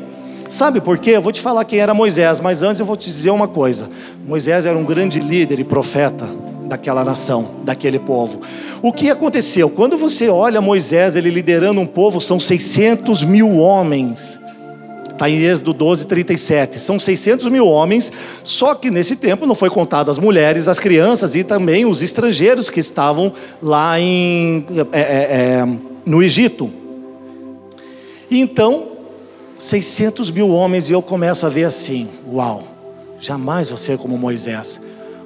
[0.48, 1.10] Sabe por quê?
[1.10, 3.90] Eu vou te falar quem era Moisés, mas antes eu vou te dizer uma coisa:
[4.26, 6.26] Moisés era um grande líder e profeta
[6.66, 8.40] daquela nação, daquele povo.
[8.80, 9.68] O que aconteceu?
[9.68, 14.40] Quando você olha Moisés, ele liderando um povo, são 600 mil homens
[15.20, 16.78] Está em Êxodo 12, 37.
[16.80, 18.10] São 600 mil homens,
[18.42, 22.70] só que nesse tempo não foi contado as mulheres, as crianças e também os estrangeiros
[22.70, 23.30] que estavam
[23.62, 25.68] lá em, é, é, é
[26.06, 26.70] no Egito.
[28.30, 28.92] Então,
[29.58, 32.64] 600 mil homens, e eu começo a ver assim: uau,
[33.20, 34.80] jamais você é como Moisés.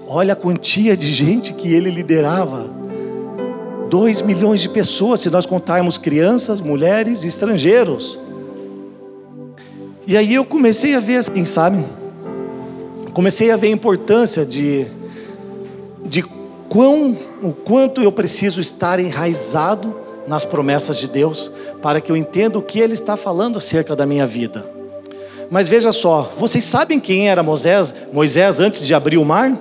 [0.08, 2.68] Olha a quantia de gente que ele liderava.
[3.88, 8.18] 2 milhões de pessoas, se nós contarmos crianças, mulheres e estrangeiros.
[10.06, 11.84] E aí eu comecei a ver assim, sabe?
[13.12, 14.86] Comecei a ver a importância de,
[16.04, 16.22] de
[16.68, 19.94] quão, o quanto eu preciso estar enraizado
[20.26, 24.06] nas promessas de Deus, para que eu entenda o que Ele está falando acerca da
[24.06, 24.68] minha vida.
[25.50, 29.52] Mas veja só, vocês sabem quem era Moisés, Moisés antes de abrir o mar?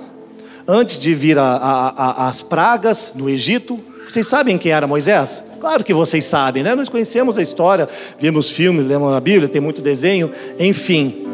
[0.66, 3.78] Antes de vir a, a, a, as pragas no Egito?
[4.08, 5.44] Vocês sabem quem era Moisés?
[5.64, 6.74] Claro que vocês sabem, né?
[6.74, 11.26] Nós conhecemos a história, vimos filmes, lemos a Bíblia, tem muito desenho, enfim.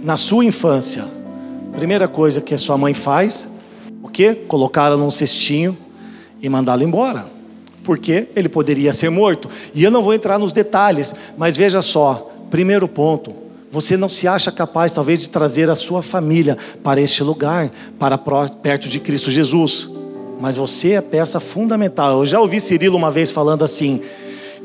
[0.00, 1.06] Na sua infância,
[1.72, 3.48] primeira coisa que a sua mãe faz,
[4.00, 4.32] o quê?
[4.46, 5.76] Colocá-la num cestinho
[6.40, 7.28] e mandá-la embora
[7.82, 9.50] porque ele poderia ser morto.
[9.74, 13.34] E eu não vou entrar nos detalhes, mas veja só: primeiro ponto,
[13.72, 18.16] você não se acha capaz, talvez, de trazer a sua família para este lugar, para
[18.16, 19.99] perto de Cristo Jesus.
[20.40, 22.20] Mas você é peça fundamental.
[22.20, 24.00] Eu já ouvi Cirilo uma vez falando assim: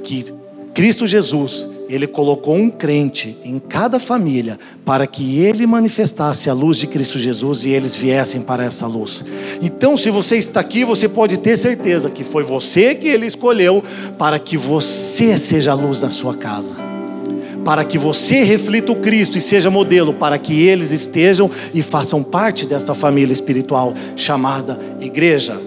[0.01, 0.25] que
[0.73, 6.77] Cristo Jesus ele colocou um crente em cada família para que ele manifestasse a luz
[6.77, 9.23] de Cristo Jesus e eles viessem para essa luz.
[9.61, 13.83] Então, se você está aqui, você pode ter certeza que foi você que ele escolheu
[14.17, 16.94] para que você seja a luz da sua casa.
[17.65, 22.23] Para que você reflita o Cristo e seja modelo, para que eles estejam e façam
[22.23, 25.60] parte desta família espiritual chamada igreja.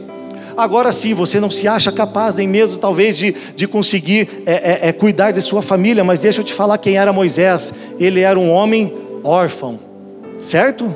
[0.56, 4.88] Agora sim, você não se acha capaz nem mesmo talvez de, de conseguir é, é,
[4.88, 7.72] é, cuidar de sua família, mas deixa eu te falar quem era Moisés.
[7.96, 9.78] Ele era um homem órfão,
[10.40, 10.92] certo?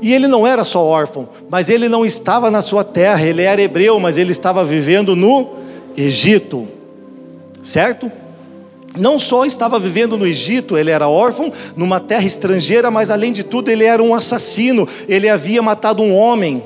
[0.00, 3.60] E ele não era só órfão, mas ele não estava na sua terra, ele era
[3.60, 5.50] hebreu, mas ele estava vivendo no
[5.96, 6.66] Egito,
[7.62, 8.10] certo?
[8.96, 13.42] Não só estava vivendo no Egito, ele era órfão, numa terra estrangeira, mas além de
[13.42, 16.62] tudo, ele era um assassino, ele havia matado um homem.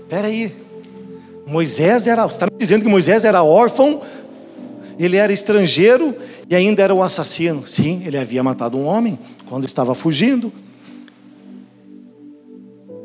[0.00, 0.54] Espera aí,
[1.46, 4.00] Moisés era, você está me dizendo que Moisés era órfão,
[4.98, 6.14] ele era estrangeiro
[6.48, 7.66] e ainda era um assassino.
[7.66, 10.52] Sim, ele havia matado um homem quando estava fugindo.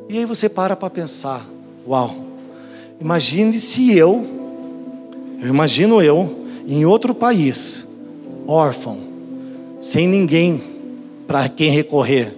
[0.10, 1.48] E aí você para para pensar:
[1.88, 2.16] uau,
[3.00, 4.28] imagine se eu,
[5.42, 7.86] eu imagino eu, em outro país,
[8.48, 8.98] órfão,
[9.80, 10.62] sem ninguém
[11.28, 12.36] para quem recorrer,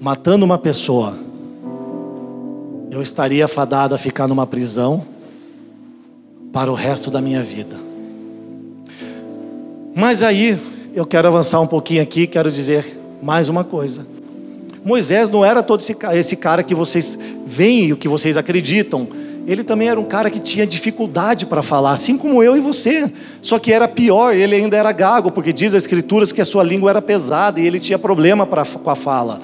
[0.00, 1.16] matando uma pessoa
[2.92, 5.06] eu estaria fadado a ficar numa prisão
[6.52, 7.74] para o resto da minha vida.
[9.94, 10.58] Mas aí,
[10.94, 14.06] eu quero avançar um pouquinho aqui, quero dizer mais uma coisa.
[14.84, 19.08] Moisés não era todo esse, cara que vocês veem e o que vocês acreditam.
[19.46, 23.12] Ele também era um cara que tinha dificuldade para falar, assim como eu e você.
[23.40, 26.62] Só que era pior, ele ainda era gago, porque diz as escrituras que a sua
[26.62, 29.40] língua era pesada e ele tinha problema pra, com a fala.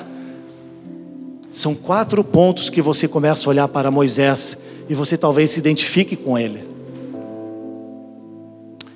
[1.50, 4.56] São quatro pontos que você começa a olhar para Moisés
[4.88, 6.62] e você talvez se identifique com ele.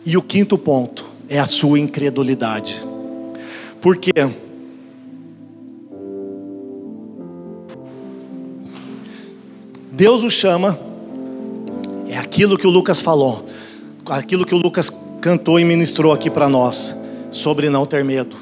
[0.05, 2.83] E o quinto ponto é a sua incredulidade.
[3.81, 4.13] Porque
[9.91, 10.79] Deus o chama,
[12.13, 13.47] é aquilo que o Lucas falou,
[14.05, 16.95] aquilo que o Lucas cantou e ministrou aqui para nós,
[17.31, 18.37] sobre não ter medo.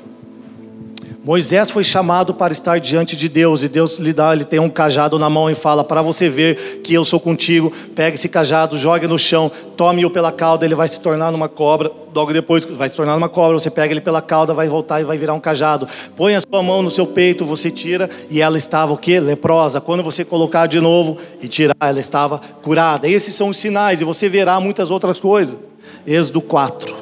[1.31, 4.69] Moisés foi chamado para estar diante de Deus e Deus lhe dá, ele tem um
[4.69, 8.77] cajado na mão e fala: "Para você ver que eu sou contigo, pega esse cajado,
[8.77, 11.89] jogue no chão, tome-o pela cauda, ele vai se tornar numa cobra.
[12.13, 15.05] Logo depois vai se tornar uma cobra, você pega ele pela cauda, vai voltar e
[15.05, 15.87] vai virar um cajado.
[16.17, 19.21] Põe a sua mão no seu peito, você tira e ela estava o quê?
[19.21, 19.81] Leprosa.
[19.81, 23.07] Quando você colocar de novo e tirar, ela estava curada.
[23.07, 25.57] Esses são os sinais e você verá muitas outras coisas.
[26.05, 26.93] Êxodo 4.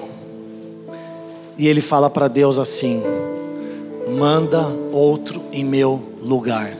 [1.56, 3.02] E ele fala para Deus assim:
[4.18, 6.72] manda outro em meu lugar.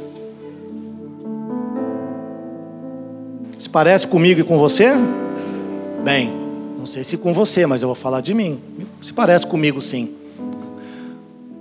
[3.56, 4.90] Se parece comigo e com você?
[6.02, 6.32] Bem,
[6.76, 8.60] não sei se com você, mas eu vou falar de mim.
[9.00, 10.14] Se parece comigo, sim.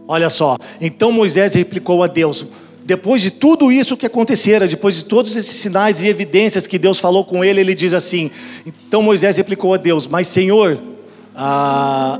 [0.07, 2.45] Olha só, então Moisés replicou a Deus:
[2.83, 6.97] depois de tudo isso que acontecera, depois de todos esses sinais e evidências que Deus
[6.97, 8.31] falou com ele, ele diz assim:
[8.65, 10.79] então Moisés replicou a Deus: Mas Senhor,
[11.35, 12.19] ah,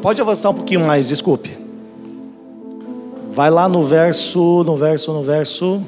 [0.00, 1.61] pode avançar um pouquinho mais, desculpe.
[3.34, 5.82] Vai lá no verso, no verso, no verso.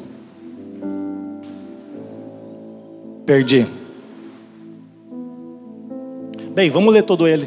[3.27, 3.67] Perdi.
[6.55, 7.47] Bem, vamos ler todo ele.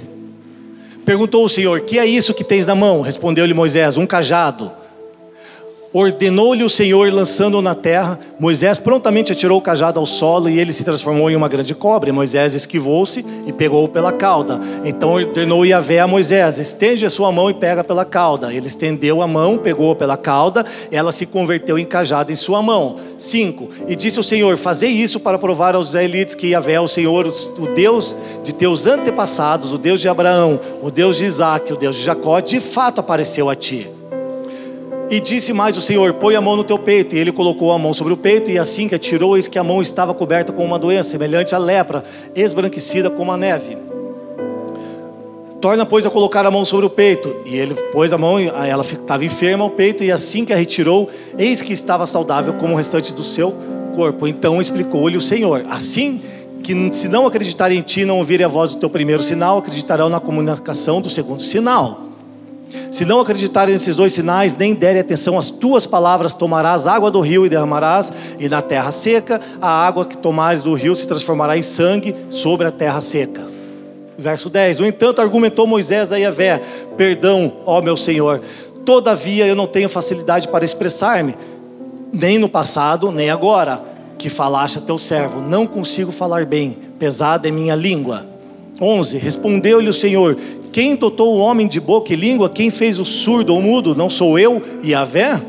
[1.03, 3.01] Perguntou o Senhor: Que é isso que tens na mão?
[3.01, 4.71] Respondeu-lhe Moisés: Um cajado.
[5.93, 8.19] Ordenou-lhe o Senhor, lançando-o na terra.
[8.37, 12.11] Moisés prontamente atirou o cajado ao solo e ele se transformou em uma grande cobra.
[12.11, 14.59] Moisés esquivou-se e pegou-o pela cauda.
[14.83, 18.53] Então ordenou Yahvé a Moisés: estende a sua mão e pega pela cauda.
[18.53, 22.97] Ele estendeu a mão, pegou pela cauda, ela se converteu em cajado em sua mão.
[23.17, 23.69] 5.
[23.87, 27.27] E disse o Senhor: Fazei isso para provar aos israelitas que Yahvé é o Senhor,
[27.27, 31.95] o Deus de teus antepassados, o Deus de Abraão, o Deus de Isaac, o Deus
[31.95, 33.96] de Jacó, de fato apareceu a ti.
[35.09, 37.15] E disse mais o Senhor: Põe a mão no teu peito.
[37.15, 39.63] E ele colocou a mão sobre o peito, e assim que atirou, eis que a
[39.63, 42.03] mão estava coberta com uma doença, semelhante à lepra,
[42.35, 43.77] esbranquecida como a neve.
[45.61, 47.35] Torna, pois, a colocar a mão sobre o peito.
[47.45, 51.09] E ele pôs a mão, ela estava enferma ao peito, e assim que a retirou,
[51.37, 53.55] eis que estava saudável como o restante do seu
[53.95, 54.27] corpo.
[54.27, 56.21] Então explicou-lhe o Senhor: Assim
[56.61, 60.09] que se não acreditarem em ti, não ouvirem a voz do teu primeiro sinal, acreditarão
[60.09, 62.07] na comunicação do segundo sinal.
[62.91, 67.19] Se não acreditarem nesses dois sinais, nem derem atenção às tuas palavras, tomarás água do
[67.19, 71.57] rio e derramarás, e na terra seca, a água que tomares do rio se transformará
[71.57, 73.47] em sangue sobre a terra seca.
[74.17, 76.61] Verso 10: No entanto, argumentou Moisés a Yahvé:
[76.97, 78.41] Perdão, ó meu Senhor,
[78.85, 81.35] todavia eu não tenho facilidade para expressar-me,
[82.11, 83.81] nem no passado, nem agora,
[84.17, 88.36] que falaste a teu servo, não consigo falar bem, pesada é minha língua.
[88.81, 90.37] 11: Respondeu-lhe o Senhor:
[90.71, 92.49] Quem dotou o homem de boca e língua?
[92.49, 93.95] Quem fez o surdo ou mudo?
[93.95, 95.41] Não sou eu e a vé?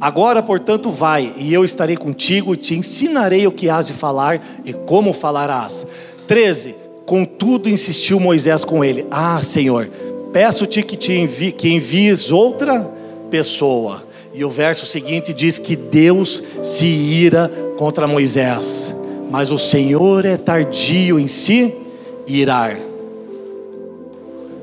[0.00, 4.40] Agora, portanto, vai, e eu estarei contigo e te ensinarei o que has de falar
[4.64, 5.86] e como falarás.
[6.26, 6.74] 13:
[7.06, 9.88] Contudo, insistiu Moisés com ele: Ah, Senhor,
[10.32, 12.90] peço-te que, te envie, que envies outra
[13.30, 14.04] pessoa.
[14.34, 18.92] E o verso seguinte diz que Deus se ira contra Moisés,
[19.30, 21.83] mas o Senhor é tardio em si
[22.26, 22.78] irar.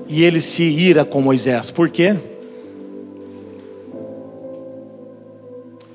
[0.08, 1.72] E ele se ira com Moisés.
[1.72, 2.16] Por quê?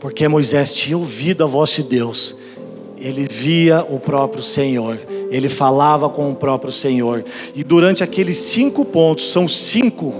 [0.00, 2.36] Porque Moisés tinha ouvido a voz de Deus.
[2.98, 4.98] Ele via o próprio Senhor.
[5.30, 7.24] Ele falava com o próprio Senhor.
[7.54, 10.14] E durante aqueles cinco pontos, são cinco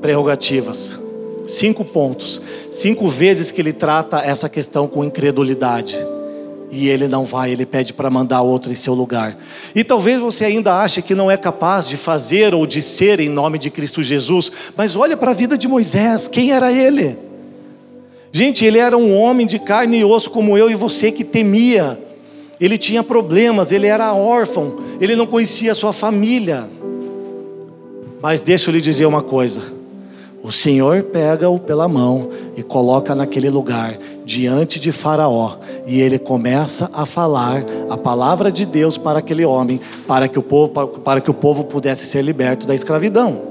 [0.00, 0.98] prerrogativas.
[1.48, 2.40] Cinco pontos.
[2.70, 5.96] Cinco vezes que ele trata essa questão com incredulidade
[6.70, 9.36] e ele não vai, ele pede para mandar outro em seu lugar.
[9.74, 13.28] E talvez você ainda ache que não é capaz de fazer ou de ser em
[13.28, 17.18] nome de Cristo Jesus, mas olha para a vida de Moisés, quem era ele?
[18.32, 22.00] Gente, ele era um homem de carne e osso como eu e você que temia.
[22.60, 26.68] Ele tinha problemas, ele era órfão, ele não conhecia a sua família.
[28.22, 29.62] Mas deixa eu lhe dizer uma coisa:
[30.42, 33.98] o Senhor pega-o pela mão e coloca naquele lugar,
[34.30, 39.80] diante de Faraó, e ele começa a falar a palavra de Deus para aquele homem,
[40.06, 43.42] para que o povo, para que o povo pudesse ser liberto da escravidão.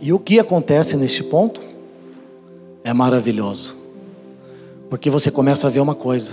[0.00, 1.60] E o que acontece neste ponto
[2.82, 3.76] é maravilhoso,
[4.88, 6.32] porque você começa a ver uma coisa.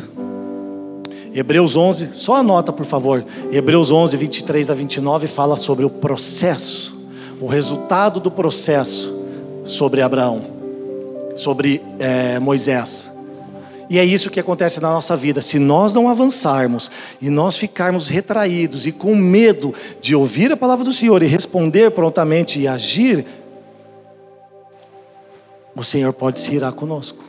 [1.34, 6.95] Hebreus 11, só anota por favor, Hebreus 11, 23 a 29 fala sobre o processo
[7.39, 9.15] o resultado do processo
[9.63, 10.56] sobre Abraão,
[11.38, 13.12] sobre é, Moisés.
[13.89, 15.41] E é isso que acontece na nossa vida.
[15.41, 20.84] Se nós não avançarmos e nós ficarmos retraídos e com medo de ouvir a palavra
[20.84, 23.26] do Senhor e responder prontamente e agir,
[25.73, 27.23] o Senhor pode se irar conosco.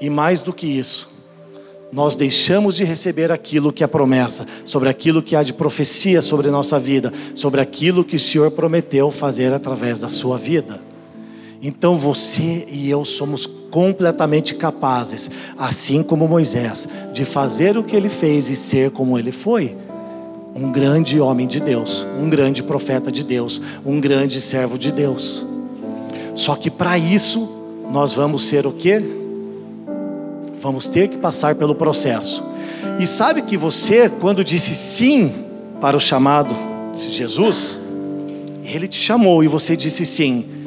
[0.00, 1.08] E mais do que isso,
[1.90, 6.50] nós deixamos de receber aquilo que é promessa, sobre aquilo que há de profecia sobre
[6.50, 10.87] nossa vida, sobre aquilo que o Senhor prometeu fazer através da sua vida.
[11.62, 18.08] Então você e eu somos completamente capazes, assim como Moisés, de fazer o que ele
[18.08, 19.76] fez e ser como ele foi.
[20.54, 25.46] Um grande homem de Deus, um grande profeta de Deus, um grande servo de Deus.
[26.34, 27.48] Só que para isso,
[27.90, 29.02] nós vamos ser o quê?
[30.60, 32.42] Vamos ter que passar pelo processo.
[32.98, 35.32] E sabe que você, quando disse sim
[35.80, 36.54] para o chamado
[36.92, 37.78] de Jesus,
[38.64, 40.57] ele te chamou e você disse sim.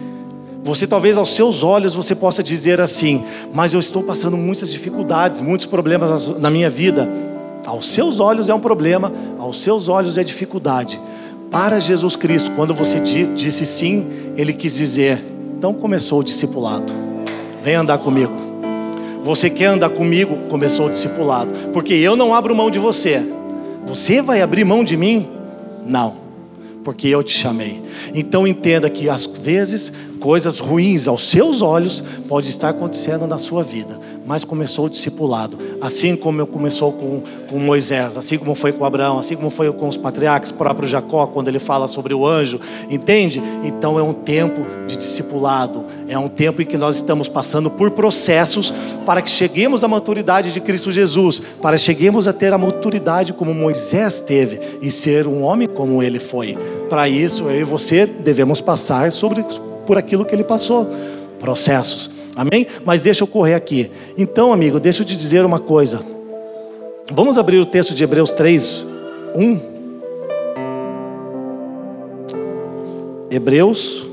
[0.63, 5.41] Você talvez aos seus olhos você possa dizer assim, mas eu estou passando muitas dificuldades,
[5.41, 7.09] muitos problemas na minha vida.
[7.65, 10.99] Aos seus olhos é um problema, aos seus olhos é dificuldade.
[11.49, 14.07] Para Jesus Cristo, quando você disse sim,
[14.37, 15.23] ele quis dizer,
[15.57, 16.93] então começou o discipulado.
[17.63, 18.33] Vem andar comigo.
[19.23, 20.35] Você quer andar comigo?
[20.49, 21.51] Começou o discipulado.
[21.73, 23.23] Porque eu não abro mão de você.
[23.85, 25.27] Você vai abrir mão de mim?
[25.85, 26.15] Não.
[26.83, 27.83] Porque eu te chamei.
[28.15, 29.91] Então entenda que às vezes
[30.21, 35.57] coisas ruins aos seus olhos pode estar acontecendo na sua vida, mas começou o discipulado,
[35.81, 39.87] assim como começou com, com Moisés, assim como foi com Abraão, assim como foi com
[39.87, 42.59] os patriarcas, próprio Jacó, quando ele fala sobre o anjo,
[42.89, 43.41] entende?
[43.63, 47.89] Então é um tempo de discipulado, é um tempo em que nós estamos passando por
[47.91, 48.71] processos
[49.05, 53.55] para que cheguemos à maturidade de Cristo Jesus, para cheguemos a ter a maturidade como
[53.55, 56.55] Moisés teve e ser um homem como ele foi.
[56.87, 59.43] Para isso, eu e você devemos passar sobre
[59.85, 60.87] por aquilo que ele passou,
[61.39, 62.09] processos.
[62.35, 62.65] Amém?
[62.85, 63.91] Mas deixa eu correr aqui.
[64.17, 66.03] Então, amigo, deixa eu te dizer uma coisa.
[67.11, 68.85] Vamos abrir o texto de Hebreus 3,
[69.35, 69.71] 1.
[73.29, 74.07] Hebreus,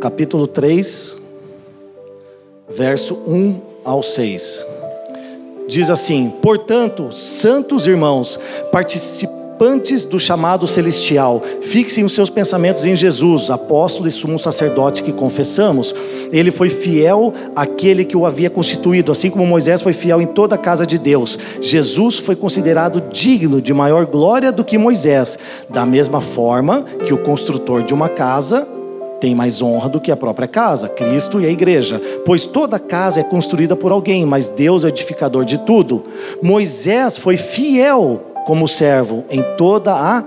[0.00, 1.16] capítulo 3,
[2.68, 4.64] verso 1 ao 6.
[5.68, 8.38] Diz assim: Portanto, santos irmãos,
[8.70, 11.42] participem participantes do chamado celestial.
[11.62, 15.94] Fixem os seus pensamentos em Jesus, apóstolo e sumo sacerdote que confessamos.
[16.30, 20.56] Ele foi fiel àquele que o havia constituído, assim como Moisés foi fiel em toda
[20.56, 21.38] a casa de Deus.
[21.62, 25.38] Jesus foi considerado digno de maior glória do que Moisés,
[25.70, 28.68] da mesma forma que o construtor de uma casa
[29.20, 33.20] tem mais honra do que a própria casa, Cristo e a igreja, pois toda casa
[33.20, 36.04] é construída por alguém, mas Deus é edificador de tudo.
[36.42, 40.24] Moisés foi fiel como servo em toda a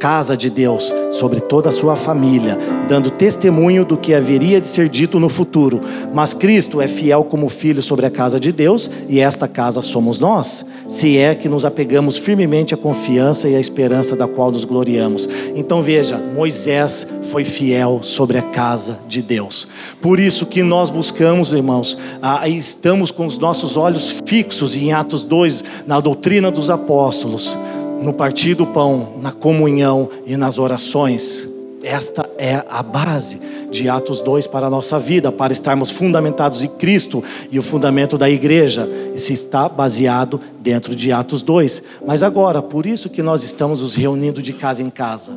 [0.00, 2.56] casa de Deus, sobre toda a sua família,
[2.88, 5.82] dando testemunho do que haveria de ser dito no futuro.
[6.14, 10.18] Mas Cristo é fiel como filho sobre a casa de Deus, e esta casa somos
[10.18, 14.64] nós, se é que nos apegamos firmemente à confiança e à esperança da qual nos
[14.64, 15.28] gloriamos.
[15.54, 19.68] Então veja, Moisés foi fiel sobre a casa de Deus.
[20.00, 21.98] Por isso que nós buscamos, irmãos,
[22.46, 27.54] estamos com os nossos olhos fixos em Atos 2, na doutrina dos apóstolos
[28.00, 31.48] no partir do pão, na comunhão e nas orações.
[31.82, 33.40] Esta é a base
[33.70, 38.18] de Atos 2 para a nossa vida, para estarmos fundamentados em Cristo e o fundamento
[38.18, 38.88] da igreja.
[39.16, 41.82] se está baseado dentro de Atos 2.
[42.06, 45.32] Mas agora, por isso que nós estamos nos reunindo de casa em casa.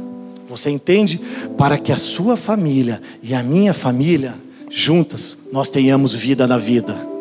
[0.50, 1.20] Você entende?
[1.58, 4.36] Para que a sua família e a minha família,
[4.70, 7.13] juntas, nós tenhamos vida na vida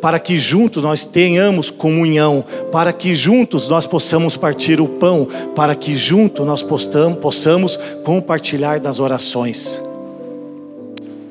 [0.00, 5.74] para que juntos nós tenhamos comunhão, para que juntos nós possamos partir o pão, para
[5.74, 9.82] que juntos nós possamos compartilhar das orações.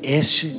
[0.04, 0.58] Este,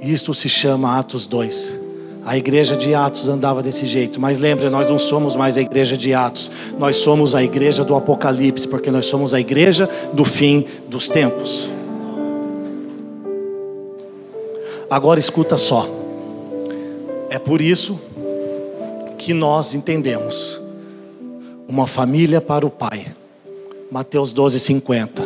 [0.00, 1.80] isto se chama Atos 2.
[2.24, 5.96] A igreja de Atos andava desse jeito, mas lembre, nós não somos mais a igreja
[5.96, 10.66] de Atos, nós somos a igreja do Apocalipse, porque nós somos a igreja do fim
[10.88, 11.70] dos tempos.
[14.90, 15.99] Agora escuta só.
[17.30, 17.96] É por isso
[19.16, 20.60] que nós entendemos
[21.68, 23.06] uma família para o Pai.
[23.88, 25.22] Mateus 12, 50.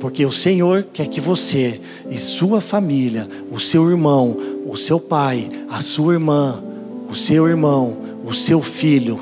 [0.00, 5.50] Porque o Senhor quer que você e sua família, o seu irmão, o seu pai,
[5.68, 6.62] a sua irmã,
[7.10, 9.20] o seu irmão, o seu filho,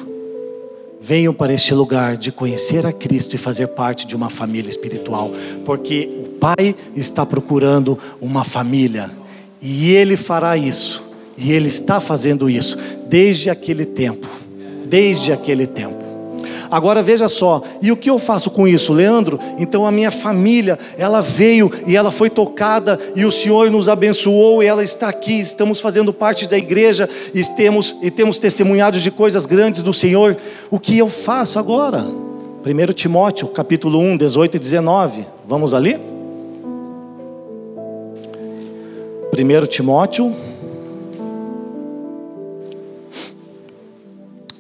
[1.00, 5.32] venham para este lugar de conhecer a Cristo e fazer parte de uma família espiritual.
[5.64, 9.10] Porque o Pai está procurando uma família.
[9.60, 11.03] E Ele fará isso
[11.36, 12.76] e Ele está fazendo isso
[13.08, 14.28] desde aquele tempo.
[14.86, 16.04] Desde aquele tempo.
[16.70, 19.38] Agora veja só, e o que eu faço com isso, Leandro?
[19.58, 24.62] Então a minha família, ela veio e ela foi tocada e o Senhor nos abençoou
[24.62, 29.10] e ela está aqui, estamos fazendo parte da igreja e temos, e temos testemunhado de
[29.10, 30.36] coisas grandes do Senhor.
[30.70, 32.02] O que eu faço agora?
[32.02, 35.26] 1 Timóteo, capítulo 1, 18 e 19.
[35.46, 35.96] Vamos ali?
[39.32, 40.34] 1 Timóteo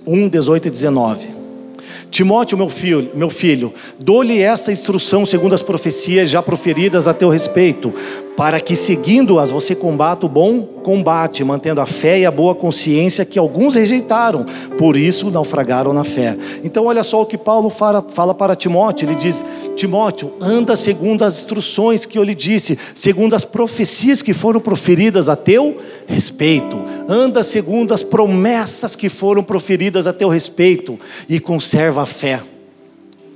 [0.06, 1.44] 1, 18 e 19.
[2.10, 7.28] Timóteo, meu filho, meu filho, dou-lhe essa instrução segundo as profecias já proferidas a teu
[7.28, 7.92] respeito,
[8.36, 13.24] para que seguindo-as você combata o bom combate, mantendo a fé e a boa consciência
[13.24, 14.44] que alguns rejeitaram,
[14.76, 16.36] por isso naufragaram na fé.
[16.62, 19.44] Então, olha só o que Paulo fala, fala para Timóteo: ele diz,
[19.76, 25.28] Timóteo, anda segundo as instruções que eu lhe disse, segundo as profecias que foram proferidas
[25.28, 26.76] a teu respeito,
[27.08, 32.42] anda segundo as promessas que foram proferidas a teu respeito e conserva a fé.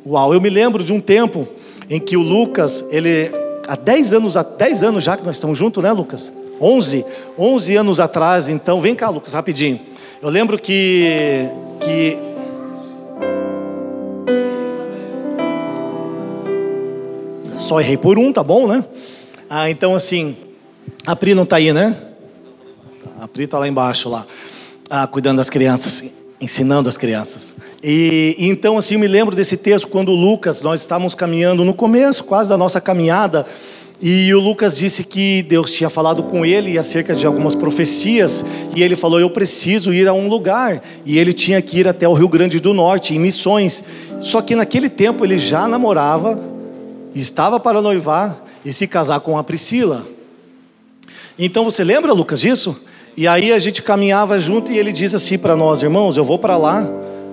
[0.07, 1.47] Uau, eu me lembro de um tempo
[1.89, 3.31] em que o Lucas, ele
[3.69, 6.33] há 10 anos, há 10 anos já que nós estamos juntos, né, Lucas?
[6.61, 7.05] 11,
[7.39, 9.79] 11 anos atrás, então, vem cá, Lucas, rapidinho.
[10.21, 11.49] Eu lembro que
[11.81, 12.19] que
[17.59, 18.85] só errei por um, tá bom, né?
[19.49, 20.37] Ah, então assim,
[21.07, 21.97] a Pri não está aí, né?
[23.21, 24.27] A Pri está lá embaixo, lá,
[24.91, 26.03] ah, cuidando das crianças,
[26.41, 27.55] ensinando as crianças.
[27.83, 31.72] E, e, então, assim, eu me lembro desse texto quando Lucas, nós estávamos caminhando no
[31.72, 33.47] começo, quase da nossa caminhada,
[34.01, 38.83] e o Lucas disse que Deus tinha falado com ele acerca de algumas profecias, e
[38.83, 40.81] ele falou: Eu preciso ir a um lugar.
[41.05, 43.83] E ele tinha que ir até o Rio Grande do Norte, em missões.
[44.20, 46.41] Só que naquele tempo ele já namorava,
[47.12, 50.07] estava para noivar e se casar com a Priscila.
[51.37, 52.76] Então você lembra, Lucas, disso?
[53.16, 56.39] E aí a gente caminhava junto e ele diz assim para nós, irmãos: Eu vou
[56.39, 56.89] para lá,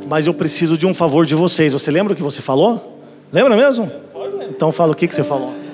[0.06, 1.74] mas eu preciso de um favor de vocês.
[1.74, 3.00] Você lembra o que você falou?
[3.32, 3.92] Lembra mesmo?
[4.50, 5.66] Então fala o que, que você falou.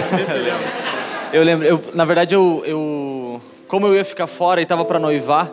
[1.32, 4.98] eu lembro, eu, na verdade, eu, eu, como eu ia ficar fora e estava para
[4.98, 5.50] noivar,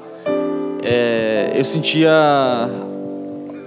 [0.84, 2.12] é, eu sentia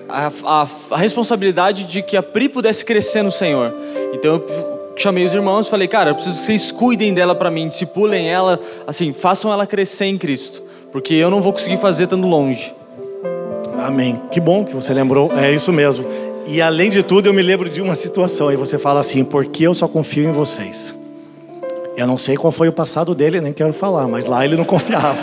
[0.09, 3.75] a, a, a, responsabilidade de que a Pri pudesse crescer no Senhor.
[4.13, 7.51] Então eu chamei os irmãos e falei, cara, eu preciso que vocês cuidem dela para
[7.51, 12.05] mim, discipulem ela, assim, façam ela crescer em Cristo, porque eu não vou conseguir fazer
[12.05, 12.75] estando longe.
[13.81, 14.21] Amém.
[14.31, 15.33] Que bom que você lembrou.
[15.37, 16.05] É isso mesmo.
[16.47, 19.67] E além de tudo, eu me lembro de uma situação, e você fala assim: porque
[19.67, 20.95] eu só confio em vocês.
[21.97, 24.65] Eu não sei qual foi o passado dele, nem quero falar, mas lá ele não
[24.67, 25.19] confiava.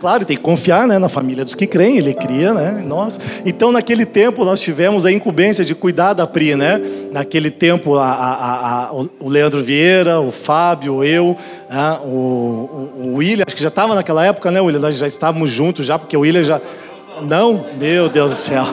[0.00, 2.82] Claro, tem que confiar né, na família dos que creem, ele cria, né?
[2.86, 3.20] Nós.
[3.44, 6.80] Então, naquele tempo, nós tivemos a incumbência de cuidar da Pri, né?
[7.12, 11.36] Naquele tempo, a, a, a, o Leandro Vieira, o Fábio, eu,
[11.68, 11.98] né?
[12.02, 14.80] o, o, o William, acho que já estava naquela época, né, William?
[14.80, 16.58] Nós já estávamos juntos já, porque o William já.
[17.22, 17.66] Não?
[17.78, 18.64] Meu Deus do céu.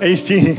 [0.00, 0.56] Enfim.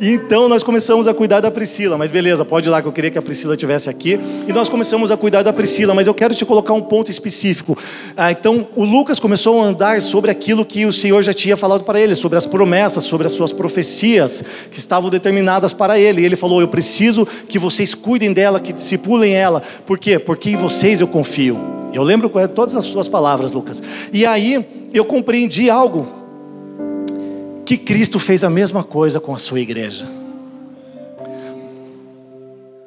[0.00, 3.10] Então nós começamos a cuidar da Priscila, mas beleza, pode ir lá que eu queria
[3.10, 4.18] que a Priscila estivesse aqui.
[4.48, 7.76] E nós começamos a cuidar da Priscila, mas eu quero te colocar um ponto específico.
[8.16, 11.84] Ah, então o Lucas começou a andar sobre aquilo que o Senhor já tinha falado
[11.84, 16.22] para ele, sobre as promessas, sobre as suas profecias que estavam determinadas para ele.
[16.22, 19.62] E ele falou: Eu preciso que vocês cuidem dela, que discipulem ela.
[19.84, 20.18] Por quê?
[20.18, 21.60] Porque em vocês eu confio.
[21.92, 23.82] Eu lembro todas as suas palavras, Lucas.
[24.12, 26.19] E aí eu compreendi algo
[27.70, 30.04] que Cristo fez a mesma coisa com a sua igreja.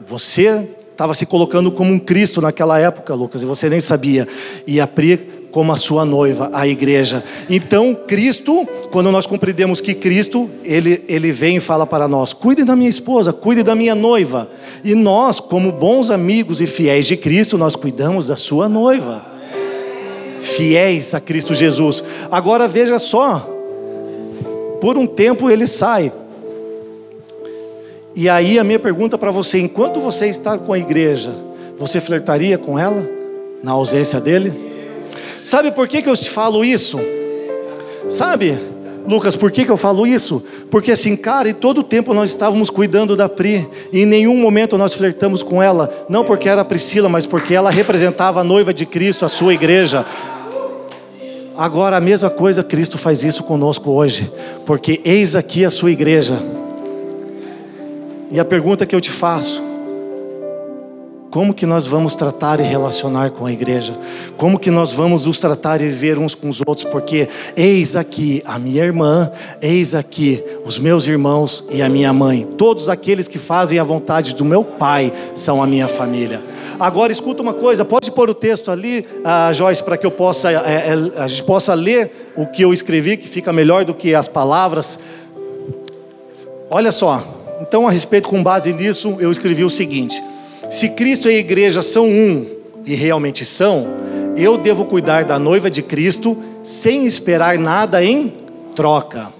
[0.05, 4.27] Você estava se colocando como um Cristo naquela época, Lucas, e você nem sabia.
[4.67, 5.15] E a Pri
[5.51, 7.23] como a sua noiva, a igreja.
[7.49, 12.65] Então, Cristo, quando nós compreendemos que Cristo, ele, ele vem e fala para nós: cuide
[12.65, 14.49] da minha esposa, cuide da minha noiva.
[14.83, 19.23] E nós, como bons amigos e fiéis de Cristo, nós cuidamos da sua noiva.
[20.41, 22.03] Fiéis a Cristo Jesus.
[22.29, 23.52] Agora veja só,
[24.83, 26.11] por um tempo ele sai.
[28.13, 31.33] E aí a minha pergunta para você: enquanto você está com a igreja,
[31.77, 33.09] você flertaria com ela
[33.63, 34.53] na ausência dele?
[35.41, 36.99] Sabe por que, que eu te falo isso?
[38.09, 38.59] Sabe,
[39.07, 40.43] Lucas, por que, que eu falo isso?
[40.69, 44.35] Porque assim, cara, e todo o tempo nós estávamos cuidando da Pri, e em nenhum
[44.35, 48.73] momento nós flertamos com ela, não porque era Priscila, mas porque ela representava a noiva
[48.73, 50.05] de Cristo, a sua igreja.
[51.55, 54.31] Agora a mesma coisa Cristo faz isso conosco hoje,
[54.65, 56.41] porque eis aqui a sua igreja.
[58.31, 59.61] E a pergunta que eu te faço:
[61.33, 63.97] como que nós vamos tratar e relacionar com a igreja?
[64.37, 66.87] Como que nós vamos nos tratar e viver uns com os outros?
[66.91, 67.27] Porque
[67.57, 72.47] eis aqui a minha irmã, eis aqui os meus irmãos e a minha mãe.
[72.55, 76.43] Todos aqueles que fazem a vontade do meu Pai são a minha família.
[76.79, 80.51] Agora escuta uma coisa, pode pôr o texto ali, uh, Joyce, para que eu possa,
[80.51, 84.13] é, é, a gente possa ler o que eu escrevi, que fica melhor do que
[84.13, 84.99] as palavras.
[86.69, 87.25] Olha só,
[87.59, 90.21] então a respeito, com base nisso, eu escrevi o seguinte.
[90.73, 92.47] Se Cristo e a igreja são um,
[92.83, 93.85] e realmente são,
[94.35, 98.33] eu devo cuidar da noiva de Cristo sem esperar nada em
[98.75, 99.31] troca.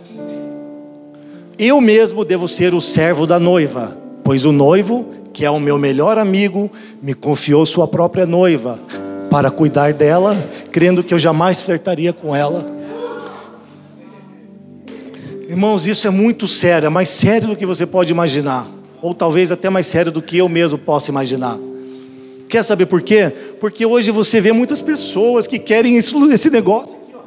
[1.58, 5.80] Eu mesmo devo ser o servo da noiva, pois o noivo, que é o meu
[5.80, 6.70] melhor amigo,
[7.02, 8.78] me confiou sua própria noiva
[9.32, 10.38] para cuidar dela,
[10.72, 12.64] crendo que eu jamais flertaria com ela.
[15.50, 19.52] Irmãos, isso é muito sério, é mais sério do que você pode imaginar ou talvez
[19.52, 21.60] até mais sério do que eu mesmo possa imaginar.
[22.48, 23.30] Quer saber por quê?
[23.60, 27.20] Porque hoje você vê muitas pessoas que querem esse negócio aqui, ó.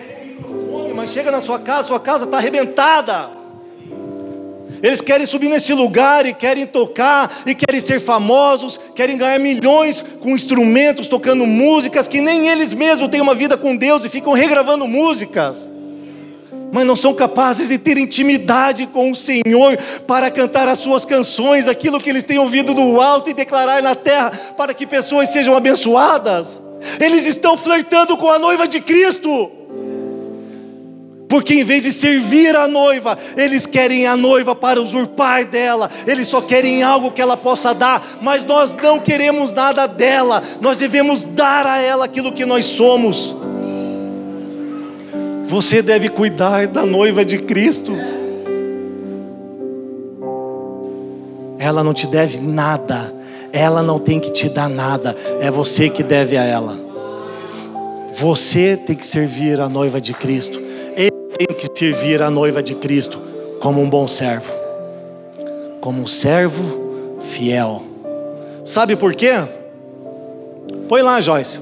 [0.00, 3.28] Querem microfone, mas chega na sua casa, sua casa está arrebentada.
[4.80, 10.00] Eles querem subir nesse lugar e querem tocar e querem ser famosos, querem ganhar milhões
[10.20, 14.32] com instrumentos, tocando músicas que nem eles mesmos têm uma vida com Deus e ficam
[14.32, 15.73] regravando músicas
[16.74, 21.68] mas não são capazes de ter intimidade com o Senhor para cantar as suas canções,
[21.68, 25.54] aquilo que eles têm ouvido do alto e declarar na terra, para que pessoas sejam
[25.54, 26.60] abençoadas.
[26.98, 29.52] Eles estão flertando com a noiva de Cristo.
[31.28, 36.26] Porque em vez de servir a noiva, eles querem a noiva para usurpar dela, eles
[36.26, 41.24] só querem algo que ela possa dar, mas nós não queremos nada dela, nós devemos
[41.24, 43.36] dar a ela aquilo que nós somos.
[45.46, 47.92] Você deve cuidar da noiva de Cristo.
[51.58, 53.12] Ela não te deve nada.
[53.52, 55.16] Ela não tem que te dar nada.
[55.40, 56.76] É você que deve a ela.
[58.16, 60.60] Você tem que servir a noiva de Cristo.
[60.96, 63.20] Ele tem que servir a noiva de Cristo
[63.60, 64.52] como um bom servo.
[65.80, 67.82] Como um servo fiel.
[68.64, 69.32] Sabe por quê?
[70.88, 71.60] Põe lá, Joyce.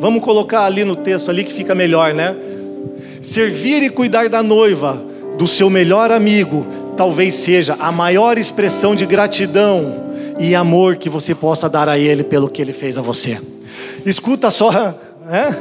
[0.00, 2.36] Vamos colocar ali no texto ali que fica melhor, né?
[3.20, 5.02] Servir e cuidar da noiva,
[5.36, 6.66] do seu melhor amigo,
[6.96, 10.08] talvez seja a maior expressão de gratidão
[10.38, 13.40] e amor que você possa dar a ele pelo que ele fez a você.
[14.04, 14.70] Escuta só,
[15.26, 15.56] né?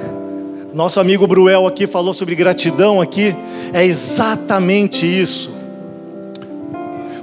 [0.74, 3.36] Nosso amigo Bruel aqui falou sobre gratidão aqui,
[3.74, 5.52] é exatamente isso.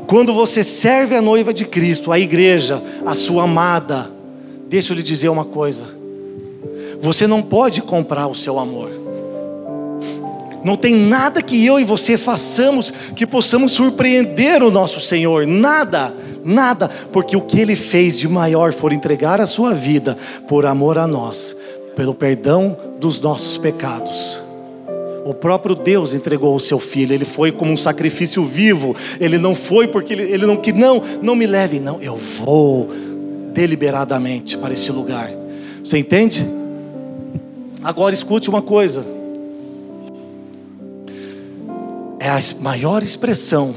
[0.06, 4.10] Quando você serve a noiva de Cristo, a igreja, a sua amada,
[4.68, 5.84] deixa eu lhe dizer uma coisa.
[7.00, 9.03] Você não pode comprar o seu amor.
[10.64, 16.14] Não tem nada que eu e você façamos que possamos surpreender o nosso Senhor, nada,
[16.42, 20.16] nada, porque o que ele fez de maior foi entregar a sua vida
[20.48, 21.54] por amor a nós,
[21.94, 24.42] pelo perdão dos nossos pecados.
[25.26, 29.54] O próprio Deus entregou o seu filho, ele foi como um sacrifício vivo, ele não
[29.54, 32.88] foi porque ele, ele não que não, não me leve, não, eu vou
[33.52, 35.30] deliberadamente para esse lugar.
[35.82, 36.46] Você entende?
[37.82, 39.13] Agora escute uma coisa.
[42.24, 43.74] É a maior expressão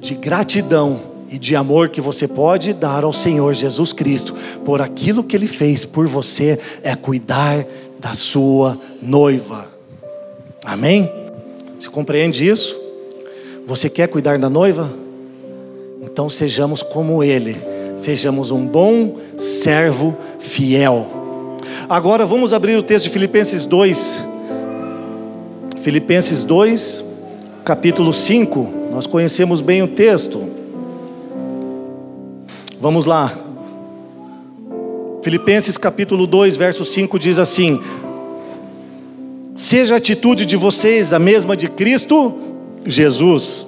[0.00, 5.22] de gratidão e de amor que você pode dar ao Senhor Jesus Cristo por aquilo
[5.22, 7.64] que Ele fez por você é cuidar
[8.00, 9.68] da sua noiva.
[10.64, 11.08] Amém?
[11.78, 12.76] Você compreende isso?
[13.68, 14.92] Você quer cuidar da noiva?
[16.02, 17.56] Então sejamos como Ele,
[17.96, 21.06] sejamos um bom servo fiel.
[21.88, 24.24] Agora vamos abrir o texto de Filipenses 2.
[25.84, 27.09] Filipenses 2,
[27.64, 28.90] capítulo 5.
[28.92, 30.42] Nós conhecemos bem o texto.
[32.80, 33.38] Vamos lá.
[35.22, 37.80] Filipenses capítulo 2, verso 5 diz assim:
[39.54, 42.34] Seja a atitude de vocês a mesma de Cristo
[42.86, 43.66] Jesus,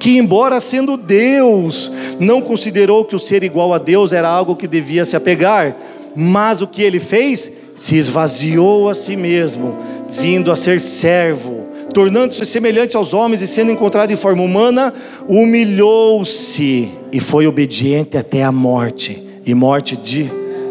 [0.00, 4.66] que, embora sendo Deus, não considerou que o ser igual a Deus era algo que
[4.66, 5.76] devia se apegar,
[6.16, 7.52] mas o que ele fez?
[7.76, 9.76] Se esvaziou a si mesmo,
[10.08, 14.92] vindo a ser servo, tornando-se semelhante aos homens e sendo encontrado em forma humana,
[15.26, 20.30] humilhou-se e foi obediente até a morte e morte de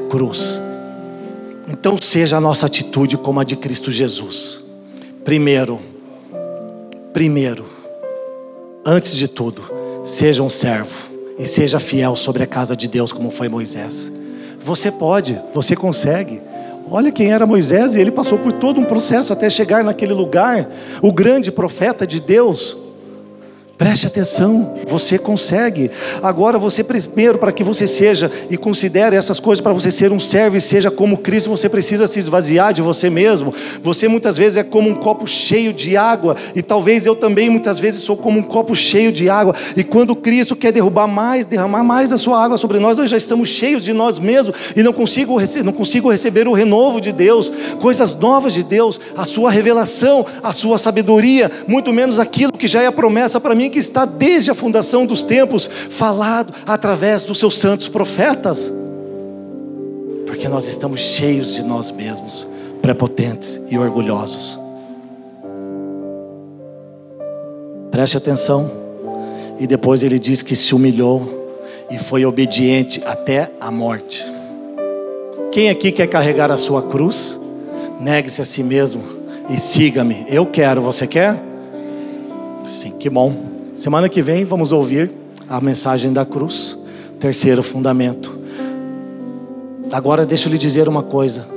[0.09, 0.61] cruz.
[1.69, 4.63] Então, seja a nossa atitude como a de Cristo Jesus.
[5.25, 5.79] Primeiro,
[7.11, 7.65] primeiro,
[8.85, 9.63] antes de tudo,
[10.03, 10.95] seja um servo
[11.37, 14.11] e seja fiel sobre a casa de Deus, como foi Moisés.
[14.63, 16.41] Você pode, você consegue.
[16.89, 20.69] Olha quem era Moisés e ele passou por todo um processo até chegar naquele lugar,
[21.01, 22.77] o grande profeta de Deus.
[23.77, 25.91] Preste atenção, você consegue.
[26.23, 30.19] Agora você primeiro para que você seja e considere essas coisas para você ser um
[30.19, 33.53] servo e seja como Cristo, você precisa se esvaziar de você mesmo.
[33.83, 37.77] Você muitas vezes é como um copo cheio de água e talvez eu também muitas
[37.77, 39.53] vezes sou como um copo cheio de água.
[39.75, 43.17] E quando Cristo quer derrubar mais, derramar mais da sua água sobre nós, nós já
[43.17, 47.51] estamos cheios de nós mesmos e não consigo não consigo receber o renovo de Deus,
[47.79, 52.81] coisas novas de Deus, a sua revelação, a sua sabedoria, muito menos aquilo que já
[52.81, 57.57] é promessa para mim que está desde a fundação dos tempos falado através dos seus
[57.57, 58.71] santos profetas.
[60.25, 62.47] Porque nós estamos cheios de nós mesmos,
[62.81, 64.59] prepotentes e orgulhosos.
[67.91, 68.71] Preste atenção.
[69.59, 71.49] E depois ele diz que se humilhou
[71.89, 74.23] e foi obediente até a morte.
[75.51, 77.39] Quem aqui quer carregar a sua cruz?
[77.99, 79.01] Negue-se a si mesmo
[79.49, 80.25] e siga-me.
[80.29, 81.41] Eu quero, você quer?
[82.65, 83.56] Sim, que bom.
[83.77, 85.11] Semana que vem vamos ouvir
[85.47, 86.75] a mensagem da cruz,
[87.19, 88.35] terceiro fundamento.
[89.91, 91.47] Agora deixa eu lhe dizer uma coisa.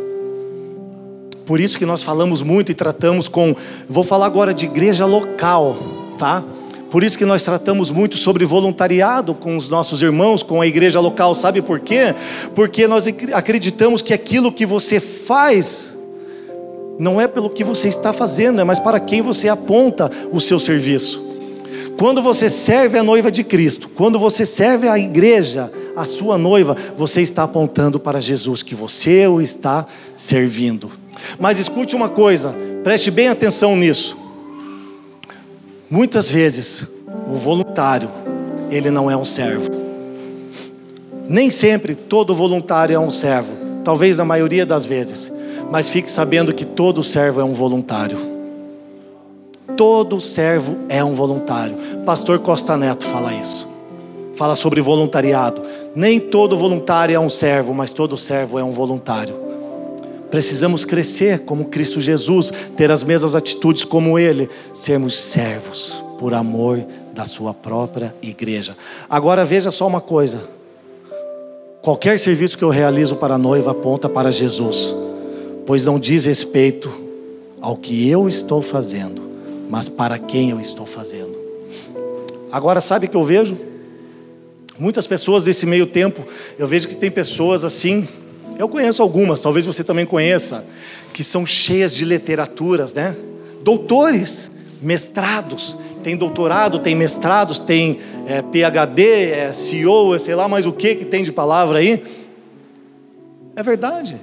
[1.46, 3.56] Por isso que nós falamos muito e tratamos com,
[3.88, 5.78] vou falar agora de igreja local,
[6.18, 6.44] tá?
[6.90, 11.00] Por isso que nós tratamos muito sobre voluntariado com os nossos irmãos, com a igreja
[11.00, 12.14] local, sabe por quê?
[12.54, 15.96] Porque nós acreditamos que aquilo que você faz
[16.98, 20.58] não é pelo que você está fazendo, é mais para quem você aponta o seu
[20.58, 21.29] serviço.
[22.00, 26.74] Quando você serve a noiva de Cristo, quando você serve a igreja, a sua noiva,
[26.96, 29.86] você está apontando para Jesus, que você o está
[30.16, 30.90] servindo.
[31.38, 34.16] Mas escute uma coisa, preste bem atenção nisso.
[35.90, 36.86] Muitas vezes,
[37.30, 38.08] o voluntário,
[38.70, 39.68] ele não é um servo.
[41.28, 43.52] Nem sempre todo voluntário é um servo,
[43.84, 45.30] talvez na maioria das vezes,
[45.70, 48.29] mas fique sabendo que todo servo é um voluntário.
[49.80, 51.74] Todo servo é um voluntário.
[52.04, 53.66] Pastor Costa Neto fala isso.
[54.36, 55.62] Fala sobre voluntariado.
[55.96, 59.34] Nem todo voluntário é um servo, mas todo servo é um voluntário.
[60.30, 66.84] Precisamos crescer como Cristo Jesus, ter as mesmas atitudes como Ele, sermos servos por amor
[67.14, 68.76] da Sua própria igreja.
[69.08, 70.42] Agora veja só uma coisa:
[71.80, 74.94] qualquer serviço que eu realizo para a noiva aponta para Jesus,
[75.64, 76.92] pois não diz respeito
[77.62, 79.29] ao que eu estou fazendo,
[79.70, 81.38] mas para quem eu estou fazendo.
[82.50, 83.56] Agora, sabe o que eu vejo?
[84.76, 86.26] Muitas pessoas desse meio tempo,
[86.58, 88.08] eu vejo que tem pessoas assim,
[88.58, 90.64] eu conheço algumas, talvez você também conheça,
[91.12, 93.14] que são cheias de literaturas, né?
[93.62, 94.50] Doutores,
[94.82, 100.96] mestrados, tem doutorado, tem mestrados, tem é, PhD, é, CEO, sei lá mais o que
[100.96, 102.02] que tem de palavra aí.
[103.54, 104.18] É verdade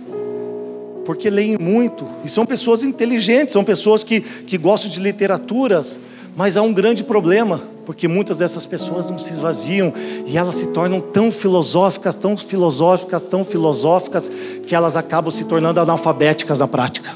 [1.07, 5.97] porque leem muito, e são pessoas inteligentes, são pessoas que, que gostam de literaturas,
[6.35, 9.93] mas há um grande problema, porque muitas dessas pessoas não se esvaziam
[10.25, 14.29] e elas se tornam tão filosóficas, tão filosóficas, tão filosóficas,
[14.67, 17.11] que elas acabam se tornando analfabéticas na prática.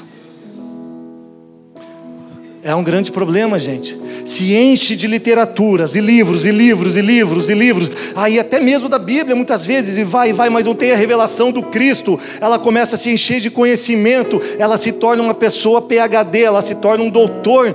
[2.64, 3.98] É um grande problema, gente.
[4.24, 8.88] Se enche de literaturas e livros e livros e livros e livros, aí até mesmo
[8.88, 12.20] da Bíblia muitas vezes, e vai e vai, mas não tem a revelação do Cristo.
[12.40, 16.76] Ela começa a se encher de conhecimento, ela se torna uma pessoa PhD, ela se
[16.76, 17.74] torna um doutor,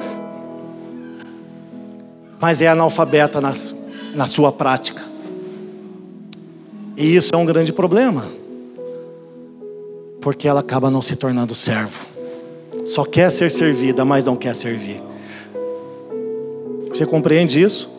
[2.40, 3.76] mas é analfabeta nas,
[4.16, 5.02] na sua prática.
[6.96, 8.32] E isso é um grande problema,
[10.22, 12.17] porque ela acaba não se tornando servo
[12.88, 15.02] só quer ser servida, mas não quer servir.
[16.90, 17.90] Você compreende isso?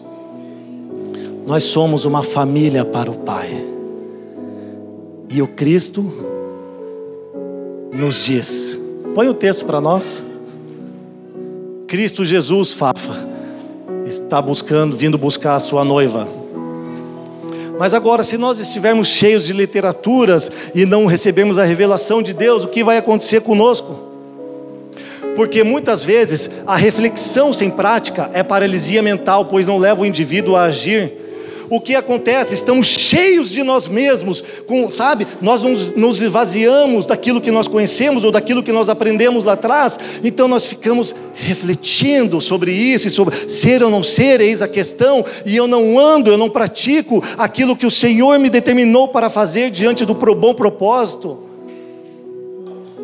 [1.47, 3.49] Nós somos uma família para o Pai.
[5.29, 6.11] E o Cristo
[7.93, 8.79] nos diz:
[9.15, 10.23] põe o texto para nós.
[11.87, 13.29] Cristo Jesus, Fafa,
[14.07, 16.27] está buscando, vindo buscar a sua noiva.
[17.79, 22.65] Mas agora, se nós estivermos cheios de literaturas e não recebermos a revelação de Deus,
[22.65, 24.08] o que vai acontecer conosco?
[25.39, 30.57] Porque muitas vezes a reflexão sem prática é paralisia mental, pois não leva o indivíduo
[30.57, 31.13] a agir.
[31.71, 32.55] O que acontece?
[32.55, 35.29] Estamos cheios de nós mesmos, com, sabe?
[35.41, 39.97] Nós nos, nos esvaziamos daquilo que nós conhecemos ou daquilo que nós aprendemos lá atrás,
[40.25, 45.57] então nós ficamos refletindo sobre isso sobre ser ou não ser, eis a questão, e
[45.57, 50.05] eu não ando, eu não pratico aquilo que o Senhor me determinou para fazer diante
[50.05, 51.39] do bom propósito,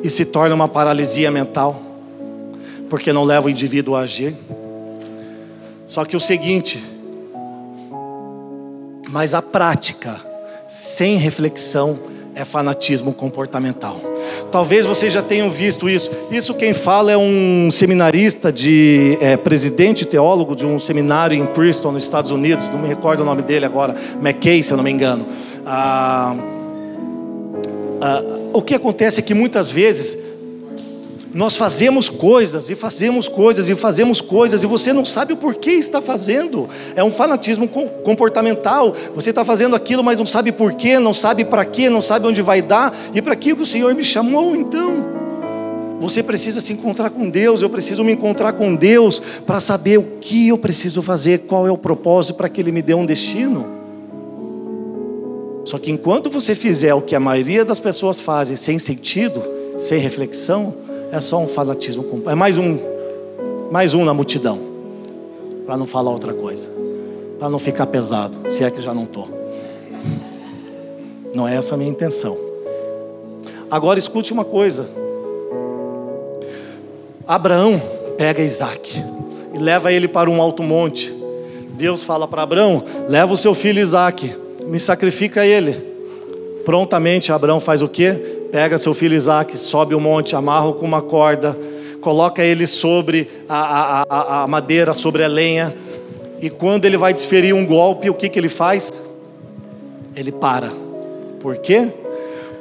[0.03, 1.84] e se torna uma paralisia mental
[2.89, 4.35] porque não leva o indivíduo a agir.
[5.87, 6.83] Só que o seguinte,
[9.09, 10.21] mas a prática
[10.69, 11.99] sem reflexão
[12.35, 14.01] é fanatismo comportamental.
[14.51, 16.11] Talvez vocês já tenham visto isso.
[16.31, 21.93] Isso quem fala é um seminarista de é, presidente teólogo de um seminário em Princeton,
[21.93, 22.69] nos Estados Unidos.
[22.71, 25.27] Não me recordo o nome dele agora, McKay, se eu não me engano.
[25.65, 26.35] Ah,
[28.01, 28.23] ah,
[28.53, 30.19] o que acontece é que muitas vezes
[31.35, 35.73] nós fazemos coisas e fazemos coisas e fazemos coisas e você não sabe o porquê
[35.73, 36.69] está fazendo.
[36.95, 38.95] É um fanatismo comportamental.
[39.17, 42.41] Você está fazendo aquilo, mas não sabe porquê, não sabe para quê, não sabe onde
[42.41, 44.55] vai dar e para que o Senhor me chamou.
[44.55, 45.05] Então,
[45.99, 47.63] você precisa se encontrar com Deus.
[47.63, 51.71] Eu preciso me encontrar com Deus para saber o que eu preciso fazer, qual é
[51.71, 53.67] o propósito para que Ele me dê um destino.
[55.65, 59.43] Só que enquanto você fizer o que a maioria das pessoas fazem sem sentido,
[59.77, 60.84] sem reflexão,
[61.15, 62.77] é só um fanatismo, é mais um,
[63.71, 64.59] mais um na multidão,
[65.65, 66.69] para não falar outra coisa,
[67.39, 69.29] para não ficar pesado, se é que já não estou.
[71.33, 72.37] Não é essa a minha intenção.
[73.71, 74.89] Agora escute uma coisa.
[77.29, 77.81] Abraão
[78.19, 79.01] pega Isaac
[79.55, 81.15] e leva ele para um alto monte.
[81.75, 84.37] Deus fala para Abraão: leva o seu filho Isaac,
[84.67, 85.94] me sacrifica ele.
[86.65, 88.43] Prontamente Abraão faz o quê?
[88.55, 91.59] pega seu filho Isaac, sobe o monte, amarra com uma corda,
[92.01, 95.75] coloca ele sobre a, a, a, madeira, sobre a lenha,
[96.41, 98.93] e quando ele vai desferir um golpe, o que, que ele faz?
[100.15, 100.71] Ele para.
[101.41, 101.89] Por quê?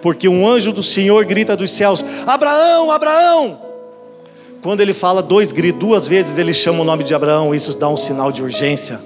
[0.02, 3.60] Porque um anjo do Senhor grita dos céus: Abraão, Abraão!
[4.64, 7.88] Quando ele fala dois gritos, duas vezes ele chama o nome de Abraão, isso dá
[7.88, 9.00] um sinal de urgência.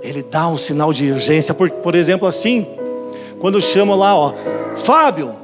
[0.00, 2.66] Ele dá um sinal de urgência, por, por exemplo, assim,
[3.40, 4.34] quando chama lá, ó,
[4.76, 5.34] Fábio,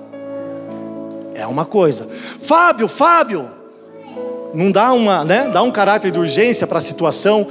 [1.34, 2.08] é uma coisa.
[2.40, 3.50] Fábio, Fábio,
[4.54, 5.50] não dá uma, né?
[5.52, 7.46] Dá um caráter de urgência para a situação.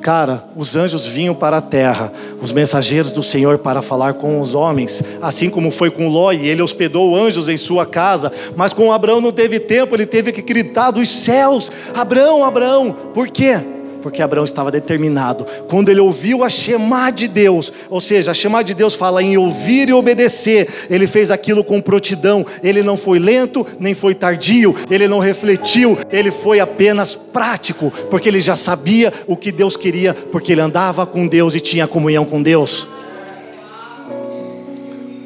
[0.00, 4.54] Cara, os anjos vinham para a terra, os mensageiros do Senhor para falar com os
[4.54, 8.92] homens, assim como foi com Ló, e ele hospedou anjos em sua casa, mas com
[8.92, 13.60] Abraão não teve tempo, ele teve que gritar dos céus: Abraão, Abraão, por quê?
[14.02, 15.46] Porque Abraão estava determinado.
[15.68, 19.36] Quando ele ouviu a chamar de Deus, ou seja, a chamar de Deus fala em
[19.36, 22.44] ouvir e obedecer, ele fez aquilo com prontidão.
[22.62, 28.28] Ele não foi lento, nem foi tardio, ele não refletiu, ele foi apenas prático, porque
[28.28, 32.24] ele já sabia o que Deus queria, porque ele andava com Deus e tinha comunhão
[32.24, 32.86] com Deus.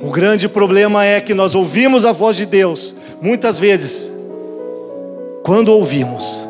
[0.00, 4.12] O grande problema é que nós ouvimos a voz de Deus, muitas vezes,
[5.44, 6.44] quando ouvimos,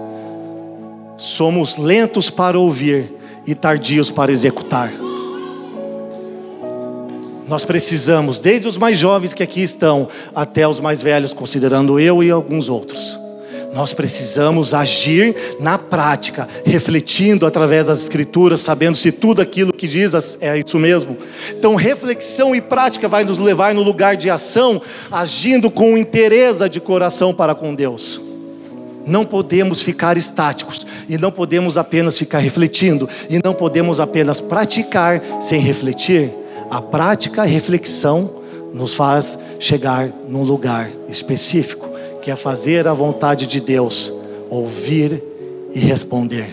[1.22, 3.14] somos lentos para ouvir
[3.46, 4.92] e tardios para executar.
[7.46, 12.22] Nós precisamos, desde os mais jovens que aqui estão, até os mais velhos, considerando eu
[12.24, 13.18] e alguns outros.
[13.72, 20.36] Nós precisamos agir na prática, refletindo através das Escrituras, sabendo se tudo aquilo que diz
[20.40, 21.16] é isso mesmo.
[21.50, 26.80] Então, reflexão e prática vai nos levar no lugar de ação, agindo com interesse de
[26.80, 28.31] coração para com Deus.
[29.06, 35.22] Não podemos ficar estáticos e não podemos apenas ficar refletindo e não podemos apenas praticar
[35.40, 36.34] sem refletir.
[36.70, 38.42] A prática, a reflexão
[38.72, 41.88] nos faz chegar num lugar específico,
[42.20, 44.12] que é fazer a vontade de Deus,
[44.48, 45.22] ouvir
[45.74, 46.48] e responder.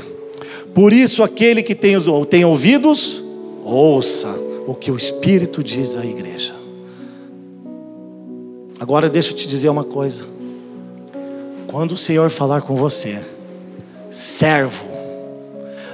[0.74, 1.96] Por isso, aquele que tem,
[2.30, 3.24] tem ouvidos,
[3.64, 4.30] ouça
[4.68, 6.54] o que o Espírito diz à igreja.
[8.80, 10.24] Agora deixa eu te dizer uma coisa.
[11.70, 13.20] Quando o Senhor falar com você,
[14.10, 14.86] servo,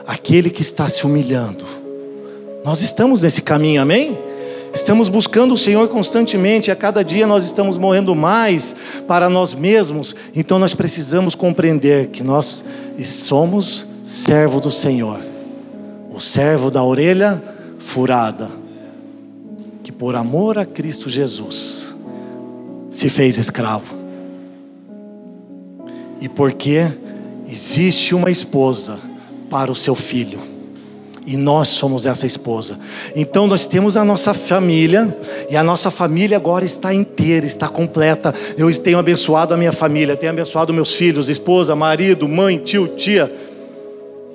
[0.07, 1.65] aquele que está se humilhando,
[2.63, 4.17] nós estamos nesse caminho, amém?
[4.73, 8.73] Estamos buscando o Senhor constantemente, a cada dia nós estamos morrendo mais
[9.05, 12.63] para nós mesmos, então nós precisamos compreender que nós
[13.03, 15.19] somos servo do Senhor,
[16.09, 17.43] o servo da orelha
[17.79, 18.49] furada,
[19.83, 21.93] que por amor a Cristo Jesus
[22.89, 23.94] se fez escravo
[26.25, 26.87] e porque
[27.47, 28.97] existe uma esposa
[29.47, 30.39] para o seu filho.
[31.23, 32.79] E nós somos essa esposa.
[33.15, 35.15] Então nós temos a nossa família,
[35.51, 38.33] e a nossa família agora está inteira, está completa.
[38.57, 43.31] Eu tenho abençoado a minha família, tenho abençoado meus filhos, esposa, marido, mãe, tio, tia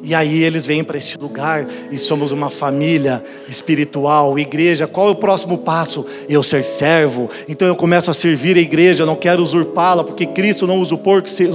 [0.03, 4.87] e aí eles vêm para este lugar e somos uma família espiritual, igreja.
[4.87, 6.07] Qual é o próximo passo?
[6.29, 7.29] Eu ser servo.
[7.47, 11.29] Então eu começo a servir a igreja, não quero usurpá-la, porque Cristo não usurpou que,
[11.29, 11.51] ser,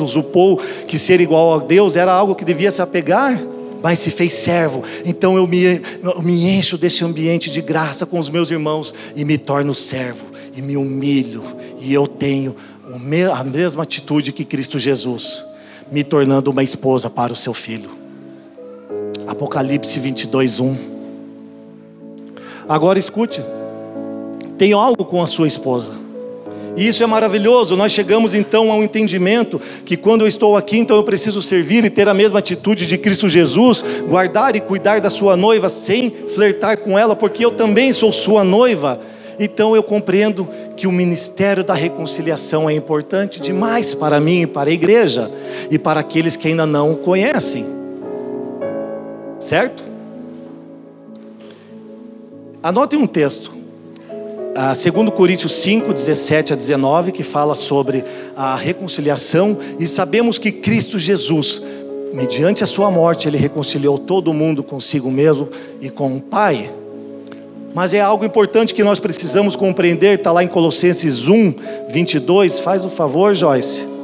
[0.87, 3.41] que ser igual a Deus era algo que devia se apegar,
[3.81, 4.83] mas se fez servo.
[5.03, 9.25] Então eu me, eu me encho desse ambiente de graça com os meus irmãos e
[9.25, 10.25] me torno servo
[10.55, 11.43] e me humilho.
[11.79, 12.55] E eu tenho
[13.33, 15.43] a mesma atitude que Cristo Jesus,
[15.91, 18.04] me tornando uma esposa para o seu filho.
[19.27, 20.77] Apocalipse 22, 1.
[22.67, 23.43] Agora escute,
[24.57, 25.93] tem algo com a sua esposa.
[26.77, 27.75] E isso é maravilhoso.
[27.77, 31.89] Nós chegamos então ao entendimento que quando eu estou aqui, então eu preciso servir e
[31.89, 36.77] ter a mesma atitude de Cristo Jesus, guardar e cuidar da sua noiva sem flertar
[36.79, 38.99] com ela, porque eu também sou sua noiva.
[39.39, 44.69] Então eu compreendo que o ministério da reconciliação é importante demais para mim e para
[44.69, 45.31] a igreja
[45.69, 47.84] e para aqueles que ainda não o conhecem.
[49.45, 49.83] Certo?
[52.63, 53.51] Anotem um texto.
[54.55, 58.03] Ah, segundo Coríntios 5, 17 a 19, que fala sobre
[58.35, 61.61] a reconciliação, e sabemos que Cristo Jesus,
[62.11, 65.47] mediante a sua morte, ele reconciliou todo mundo consigo mesmo
[65.79, 66.73] e com o Pai.
[67.71, 71.53] Mas é algo importante que nós precisamos compreender, está lá em Colossenses 1,
[71.89, 72.61] 22.
[72.61, 73.94] Faz o favor, Joyce.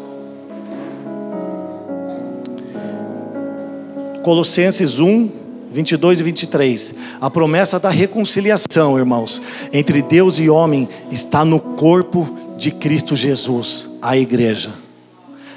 [4.24, 5.30] Colossenses 1,
[5.72, 6.96] 22 e 23.
[7.20, 9.42] A promessa da reconciliação, irmãos,
[9.72, 14.74] entre Deus e homem está no corpo de Cristo Jesus, a igreja.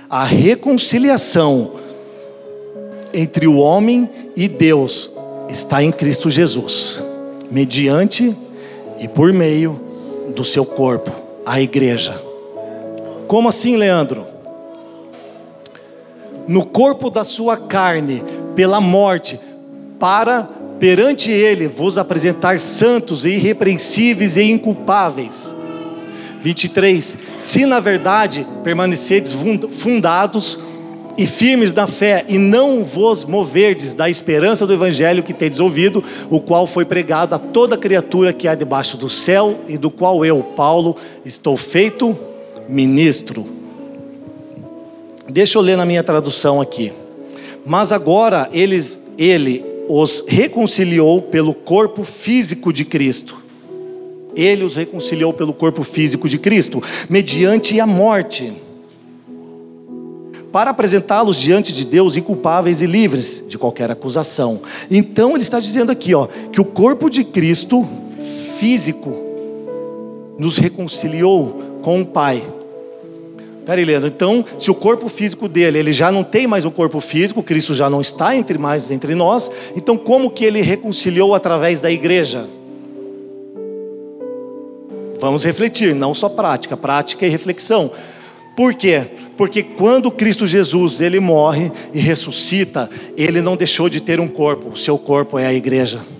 [0.09, 1.73] A reconciliação
[3.13, 5.11] entre o homem e Deus
[5.49, 7.03] está em Cristo Jesus,
[7.51, 8.37] mediante
[8.99, 9.81] e por meio
[10.35, 11.11] do seu corpo,
[11.45, 12.21] a igreja.
[13.27, 14.27] Como assim, Leandro?
[16.47, 18.23] No corpo da sua carne,
[18.55, 19.39] pela morte,
[19.99, 20.49] para
[20.79, 25.55] perante Ele vos apresentar santos e irrepreensíveis e inculpáveis.
[26.43, 27.17] 23.
[27.39, 29.35] Se na verdade permanecedes
[29.71, 30.59] fundados
[31.17, 36.03] e firmes na fé, e não vos moverdes da esperança do evangelho que tendes ouvido,
[36.29, 40.25] o qual foi pregado a toda criatura que há debaixo do céu, e do qual
[40.25, 42.19] eu, Paulo, estou feito
[42.69, 43.47] ministro.
[45.29, 46.93] Deixa eu ler na minha tradução aqui.
[47.67, 53.37] Mas agora eles, ele os reconciliou pelo corpo físico de Cristo.
[54.35, 58.53] Ele os reconciliou pelo corpo físico de Cristo, mediante a morte,
[60.51, 64.61] para apresentá-los diante de Deus inculpáveis e livres de qualquer acusação.
[64.91, 67.87] Então ele está dizendo aqui, ó, que o corpo de Cristo
[68.59, 69.13] físico
[70.39, 72.43] nos reconciliou com o Pai.
[73.65, 77.01] Peraí, Leandro, então, se o corpo físico dele, ele já não tem mais um corpo
[77.01, 81.81] físico, Cristo já não está entre mais entre nós, então como que ele reconciliou através
[81.81, 82.47] da igreja?
[85.19, 87.91] Vamos refletir, não só prática, prática e reflexão.
[88.55, 89.07] Por quê?
[89.37, 94.71] Porque quando Cristo Jesus ele morre e ressuscita, ele não deixou de ter um corpo,
[94.71, 96.14] o seu corpo é a igreja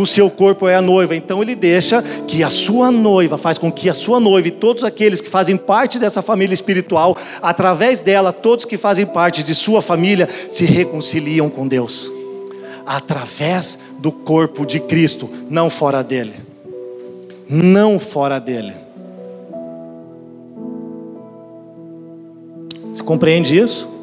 [0.00, 1.14] o seu corpo é a noiva.
[1.14, 4.82] Então ele deixa que a sua noiva, faz com que a sua noiva e todos
[4.82, 9.80] aqueles que fazem parte dessa família espiritual, através dela, todos que fazem parte de sua
[9.80, 12.10] família, se reconciliam com Deus.
[12.84, 16.34] Através do corpo de Cristo, não fora dele.
[17.48, 18.74] Não fora dele.
[22.92, 23.93] Você compreende isso?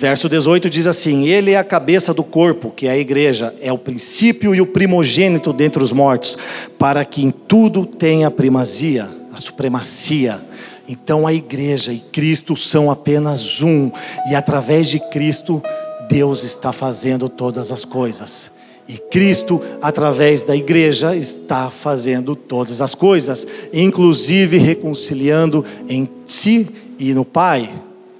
[0.00, 3.70] Verso 18 diz assim: Ele é a cabeça do corpo, que é a igreja, é
[3.70, 6.38] o princípio e o primogênito dentre os mortos,
[6.78, 10.40] para que em tudo tenha primazia, a supremacia.
[10.88, 13.92] Então a igreja e Cristo são apenas um,
[14.30, 15.62] e através de Cristo,
[16.08, 18.50] Deus está fazendo todas as coisas.
[18.88, 27.12] E Cristo, através da igreja, está fazendo todas as coisas, inclusive reconciliando em si e
[27.12, 27.68] no Pai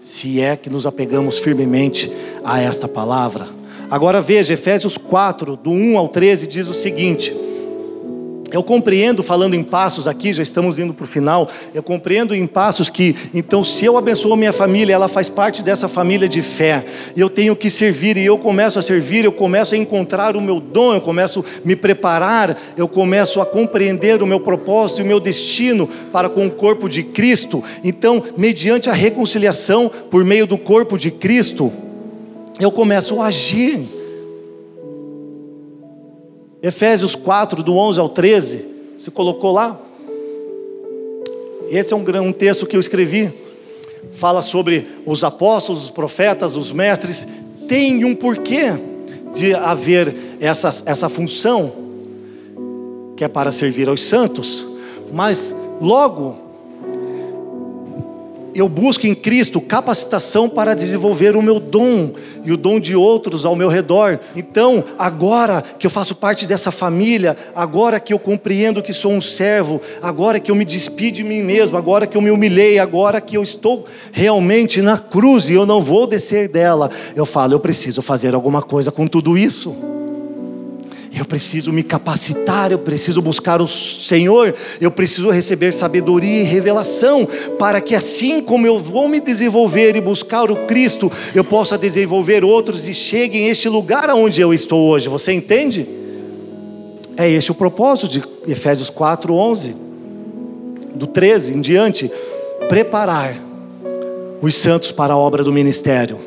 [0.01, 2.11] se é que nos apegamos firmemente
[2.45, 3.47] a esta palavra.
[3.91, 7.50] Agora veja, Efésios 4, do 1 ao 13, diz o seguinte.
[8.53, 11.49] Eu compreendo, falando em passos aqui, já estamos indo para o final.
[11.73, 15.87] Eu compreendo em passos que, então, se eu abençoo minha família, ela faz parte dessa
[15.87, 16.85] família de fé,
[17.15, 20.41] e eu tenho que servir, e eu começo a servir, eu começo a encontrar o
[20.41, 25.05] meu dom, eu começo a me preparar, eu começo a compreender o meu propósito e
[25.05, 27.63] o meu destino para com o corpo de Cristo.
[27.85, 31.73] Então, mediante a reconciliação por meio do corpo de Cristo,
[32.59, 34.00] eu começo a agir
[36.63, 38.65] Efésios 4, do 11 ao 13,
[38.99, 39.81] você colocou lá?
[41.71, 43.33] Esse é um, um texto que eu escrevi.
[44.13, 47.27] Fala sobre os apóstolos, os profetas, os mestres.
[47.69, 48.73] Tem um porquê
[49.33, 51.73] de haver essa, essa função,
[53.17, 54.67] que é para servir aos santos.
[55.13, 56.37] Mas logo
[58.55, 62.13] eu busco em Cristo capacitação para desenvolver o meu dom
[62.45, 64.19] e o dom de outros ao meu redor.
[64.35, 69.21] Então, agora que eu faço parte dessa família, agora que eu compreendo que sou um
[69.21, 73.21] servo, agora que eu me despido de mim mesmo, agora que eu me humilhei, agora
[73.21, 77.61] que eu estou realmente na cruz e eu não vou descer dela, eu falo, eu
[77.61, 80.00] preciso fazer alguma coisa com tudo isso.
[81.13, 87.27] Eu preciso me capacitar, eu preciso buscar o Senhor, eu preciso receber sabedoria e revelação,
[87.59, 92.45] para que assim como eu vou me desenvolver e buscar o Cristo, eu possa desenvolver
[92.45, 95.09] outros e chegue em este lugar onde eu estou hoje.
[95.09, 95.87] Você entende?
[97.17, 99.77] É este o propósito de Efésios 4, 11,
[100.95, 102.11] do 13 em diante:
[102.69, 103.37] preparar
[104.41, 106.21] os santos para a obra do ministério,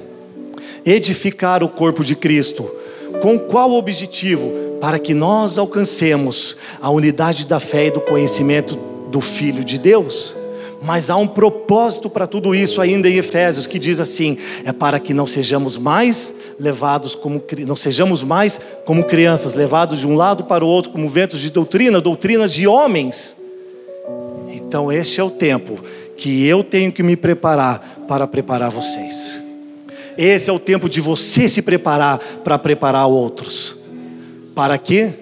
[0.85, 2.69] edificar o corpo de Cristo.
[3.21, 4.62] Com qual objetivo?
[4.83, 8.77] Para que nós alcancemos a unidade da fé e do conhecimento
[9.09, 10.35] do Filho de Deus.
[10.81, 14.99] Mas há um propósito para tudo isso ainda em Efésios que diz assim: é para
[14.99, 20.43] que não sejamos mais levados como não sejamos mais como crianças, levados de um lado
[20.43, 23.37] para o outro como ventos de doutrina, doutrinas de homens.
[24.49, 25.79] Então este é o tempo
[26.17, 29.39] que eu tenho que me preparar para preparar vocês.
[30.17, 33.81] Esse é o tempo de você se preparar para preparar outros.
[34.55, 35.13] Para quê?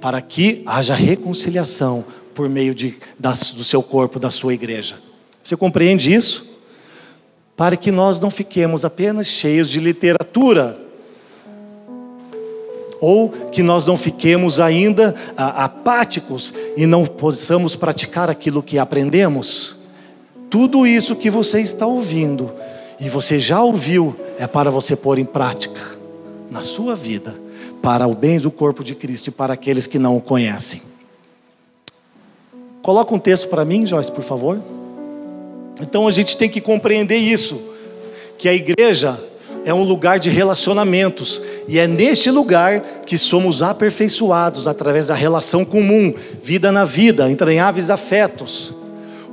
[0.00, 4.96] Para que haja reconciliação por meio de, do seu corpo, da sua igreja.
[5.42, 6.46] Você compreende isso?
[7.56, 10.78] Para que nós não fiquemos apenas cheios de literatura,
[13.00, 19.76] ou que nós não fiquemos ainda apáticos e não possamos praticar aquilo que aprendemos.
[20.48, 22.52] Tudo isso que você está ouvindo
[22.98, 25.80] e você já ouviu é para você pôr em prática
[26.50, 27.45] na sua vida
[27.86, 30.82] para o bem do corpo de Cristo e para aqueles que não o conhecem.
[32.82, 34.60] Coloca um texto para mim, Joyce, por favor.
[35.80, 37.62] Então a gente tem que compreender isso,
[38.36, 39.22] que a igreja
[39.64, 45.64] é um lugar de relacionamentos, e é neste lugar que somos aperfeiçoados através da relação
[45.64, 46.12] comum,
[46.42, 48.74] vida na vida, entranháveis afetos.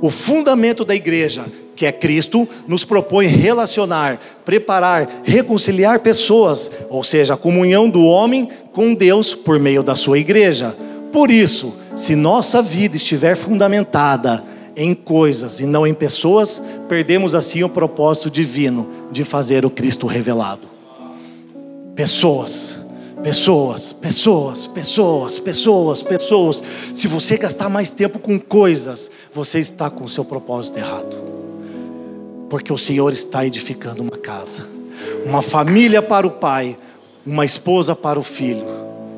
[0.00, 1.44] O fundamento da igreja
[1.74, 8.48] que é Cristo, nos propõe relacionar, preparar, reconciliar pessoas, ou seja, a comunhão do homem
[8.72, 10.76] com Deus por meio da sua igreja.
[11.12, 14.42] Por isso, se nossa vida estiver fundamentada
[14.76, 20.06] em coisas e não em pessoas, perdemos assim o propósito divino de fazer o Cristo
[20.06, 20.68] revelado.
[21.94, 22.76] Pessoas,
[23.22, 26.62] pessoas, pessoas, pessoas, pessoas, pessoas.
[26.92, 31.43] Se você gastar mais tempo com coisas, você está com o seu propósito errado.
[32.48, 34.66] Porque o Senhor está edificando uma casa,
[35.24, 36.76] uma família para o pai,
[37.26, 38.66] uma esposa para o filho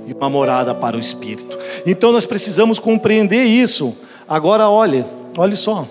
[0.07, 1.59] e uma morada para o espírito.
[1.85, 3.97] Então nós precisamos compreender isso.
[4.29, 5.05] Agora olhe,
[5.37, 5.87] olhe só.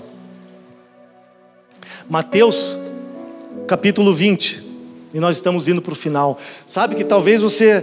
[2.09, 2.77] Mateus
[3.67, 4.63] capítulo 20.
[5.13, 6.37] E nós estamos indo para o final.
[6.67, 7.81] Sabe que talvez você,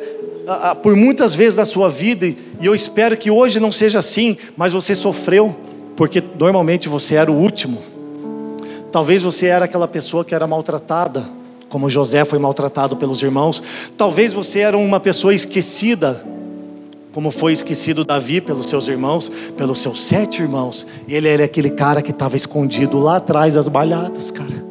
[0.82, 4.72] por muitas vezes na sua vida, e eu espero que hoje não seja assim, mas
[4.72, 5.56] você sofreu,
[5.96, 7.82] porque normalmente você era o último.
[8.92, 11.26] Talvez você era aquela pessoa que era maltratada,
[11.70, 13.62] como José foi maltratado pelos irmãos.
[13.96, 16.22] Talvez você era uma pessoa esquecida,
[17.14, 20.86] como foi esquecido Davi pelos seus irmãos, pelos seus sete irmãos.
[21.08, 24.62] Ele era aquele cara que estava escondido lá atrás das balhadas, cara.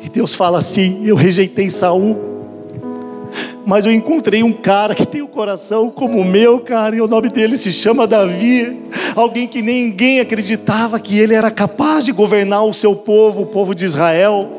[0.00, 2.18] E Deus fala assim: Eu rejeitei Saul,
[3.70, 7.00] mas eu encontrei um cara que tem o um coração como o meu, cara, e
[7.00, 8.82] o nome dele se chama Davi.
[9.14, 13.72] Alguém que ninguém acreditava que ele era capaz de governar o seu povo, o povo
[13.72, 14.50] de Israel.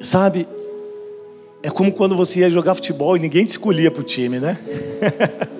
[0.00, 0.48] Sabe,
[1.62, 4.58] é como quando você ia jogar futebol e ninguém te escolhia para o time, né?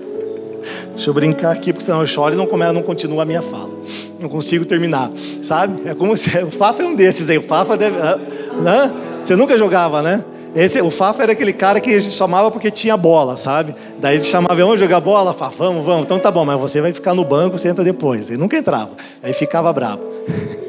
[0.95, 3.71] Deixa eu brincar aqui, porque senão eu choro e não, não continua a minha fala.
[4.21, 5.11] Não consigo terminar,
[5.43, 5.89] sabe?
[5.89, 6.31] É como se.
[6.45, 7.39] O Fafa é um desses aí.
[7.39, 7.97] O Fafa deve.
[7.99, 8.93] Né?
[9.23, 10.25] Você nunca jogava, né?
[10.55, 13.75] Esse, o Fafa era aquele cara que a gente chamava porque tinha bola, sabe?
[13.99, 15.35] Daí gente chamava, vamos jogar bola?
[15.35, 16.05] Fafa, vamos, vamos.
[16.05, 18.31] Então tá bom, mas você vai ficar no banco, você entra depois.
[18.31, 18.93] Ele nunca entrava.
[19.21, 20.03] Aí ficava bravo.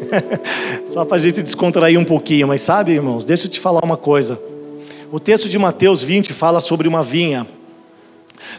[0.91, 3.97] Só para a gente descontrair um pouquinho, mas sabe, irmãos, deixa eu te falar uma
[3.97, 4.41] coisa.
[5.11, 7.45] O texto de Mateus 20 fala sobre uma vinha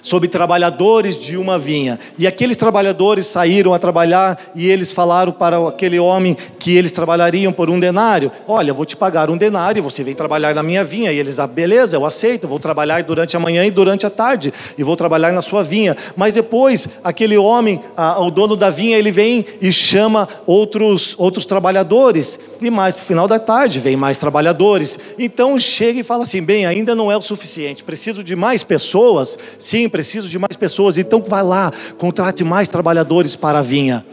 [0.02, 1.98] sobre trabalhadores de uma vinha.
[2.18, 7.52] E aqueles trabalhadores saíram a trabalhar e eles falaram para aquele homem que eles trabalhariam
[7.52, 11.12] por um denário: Olha, vou te pagar um denário, você vem trabalhar na minha vinha.
[11.12, 14.52] E eles, ah, beleza, eu aceito, vou trabalhar durante a manhã e durante a tarde,
[14.76, 15.96] e vou trabalhar na sua vinha.
[16.16, 17.80] Mas depois, aquele homem,
[18.18, 22.38] o dono da vinha, ele vem e chama outros, outros trabalhadores.
[22.60, 24.98] E mais para o final da tarde, vem mais trabalhadores.
[25.18, 29.38] Então chega e fala assim: bem, ainda não é o suficiente, preciso de mais pessoas.
[29.58, 30.96] Sim, preciso de mais pessoas.
[30.96, 34.04] Então vai lá, contrate mais trabalhadores para a vinha.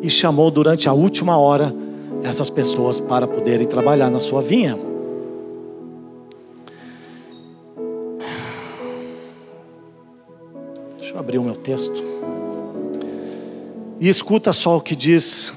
[0.00, 1.74] E chamou durante a última hora
[2.22, 4.78] essas pessoas para poderem trabalhar na sua vinha.
[10.98, 12.02] Deixa eu abrir o meu texto.
[14.00, 15.54] E escuta só o que diz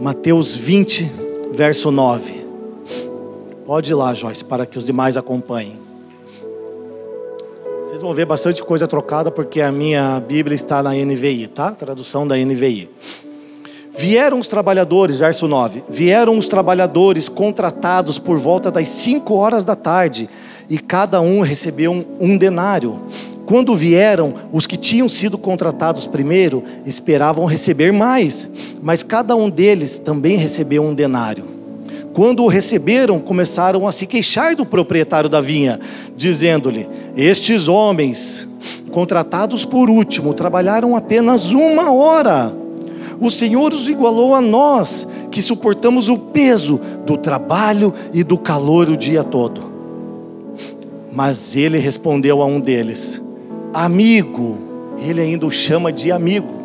[0.00, 1.10] Mateus 20,
[1.52, 2.46] verso 9.
[3.66, 5.76] Pode ir lá, Joyce, para que os demais acompanhem.
[7.84, 11.72] Vocês vão ver bastante coisa trocada, porque a minha Bíblia está na NVI, tá?
[11.72, 12.88] Tradução da NVI.
[13.96, 19.74] Vieram os trabalhadores, verso 9: Vieram os trabalhadores contratados por volta das 5 horas da
[19.74, 20.30] tarde,
[20.70, 23.02] e cada um recebeu um, um denário.
[23.48, 28.46] Quando vieram, os que tinham sido contratados primeiro esperavam receber mais,
[28.82, 31.44] mas cada um deles também recebeu um denário.
[32.12, 35.80] Quando o receberam, começaram a se queixar do proprietário da vinha,
[36.14, 36.86] dizendo-lhe:
[37.16, 38.46] Estes homens,
[38.92, 42.54] contratados por último, trabalharam apenas uma hora.
[43.18, 48.90] O Senhor os igualou a nós, que suportamos o peso do trabalho e do calor
[48.90, 49.62] o dia todo.
[51.10, 53.22] Mas ele respondeu a um deles:
[53.72, 54.58] amigo,
[54.98, 56.58] ele ainda o chama de amigo.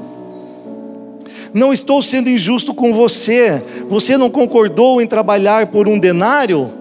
[1.53, 3.61] Não estou sendo injusto com você.
[3.87, 6.71] Você não concordou em trabalhar por um denário?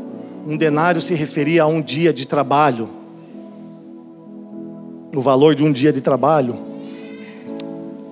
[0.46, 2.88] Um denário se referia a um dia de trabalho.
[5.14, 6.56] O valor de um dia de trabalho.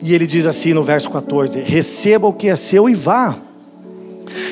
[0.03, 3.39] E ele diz assim no verso 14: Receba o que é seu e vá.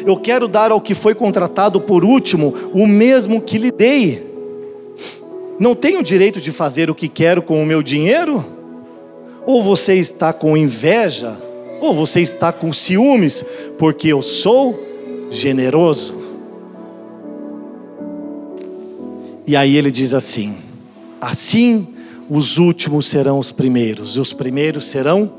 [0.06, 4.27] Eu quero dar ao que foi contratado por último o mesmo que lhe dei
[5.58, 8.44] não tenho direito de fazer o que quero com o meu dinheiro?
[9.44, 11.36] Ou você está com inveja?
[11.80, 13.44] Ou você está com ciúmes?
[13.78, 14.78] Porque eu sou
[15.30, 16.14] generoso.
[19.46, 20.56] E aí ele diz assim:
[21.20, 21.88] assim
[22.28, 25.32] os últimos serão os primeiros, e os primeiros serão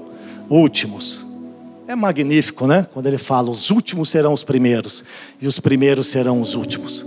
[0.49, 1.25] últimos.
[1.87, 2.87] É magnífico, né?
[2.91, 5.03] Quando ele fala: os últimos serão os primeiros,
[5.39, 7.05] e os primeiros serão os últimos.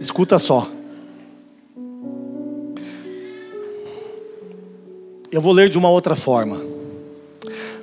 [0.00, 0.68] Escuta só.
[5.30, 6.60] Eu vou ler de uma outra forma.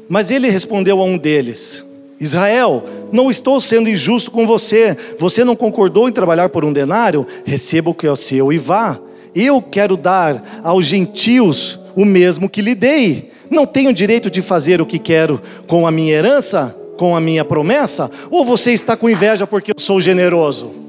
[0.10, 1.86] Mas ele respondeu a um deles:
[2.20, 4.96] Israel, não estou sendo injusto com você.
[5.20, 7.26] Você não concordou em trabalhar por um denário?
[7.44, 9.00] Receba o que é seu e vá.
[9.34, 13.32] Eu quero dar aos gentios o mesmo que lhe dei.
[13.50, 17.44] Não tenho direito de fazer o que quero com a minha herança, com a minha
[17.44, 18.10] promessa?
[18.32, 20.85] Ou você está com inveja porque eu sou generoso?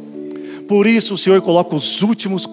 [0.68, 2.46] Por isso o Senhor coloca os últimos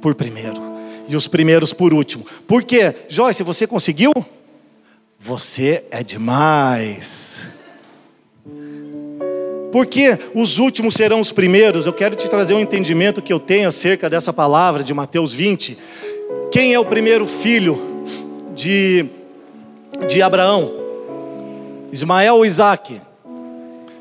[0.00, 0.60] por primeiro
[1.08, 2.24] e os primeiros por último.
[2.46, 2.94] Por quê?
[3.08, 4.12] Joyce, você conseguiu?
[5.18, 7.46] Você é demais.
[9.72, 11.86] Porque os últimos serão os primeiros.
[11.86, 15.78] Eu quero te trazer um entendimento que eu tenho acerca dessa palavra de Mateus 20.
[16.50, 18.04] Quem é o primeiro filho
[18.54, 19.06] de,
[20.08, 20.72] de Abraão?
[21.92, 23.00] Ismael ou Isaac?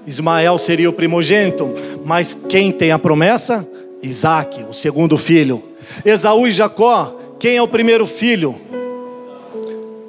[0.10, 1.72] Ismael seria o primogênito,
[2.04, 3.66] mas quem tem a promessa?
[4.02, 5.62] Isaac, o segundo filho.
[6.04, 8.56] Esaú e Jacó, quem é o primeiro filho?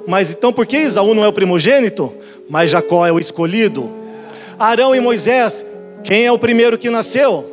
[0.07, 2.11] Mas então por que Esaú não é o primogênito?
[2.49, 3.91] Mas Jacó é o escolhido.
[4.57, 5.63] Arão e Moisés,
[6.03, 7.47] quem é o primeiro que nasceu?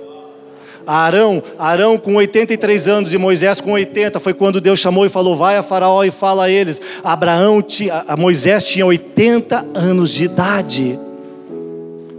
[0.86, 5.36] Arão, Arão com 83 anos e Moisés com 80, foi quando Deus chamou e falou:
[5.36, 6.80] Vai a Faraó e fala a eles.
[7.04, 7.62] Abraão,
[8.06, 10.98] a Moisés tinha 80 anos de idade.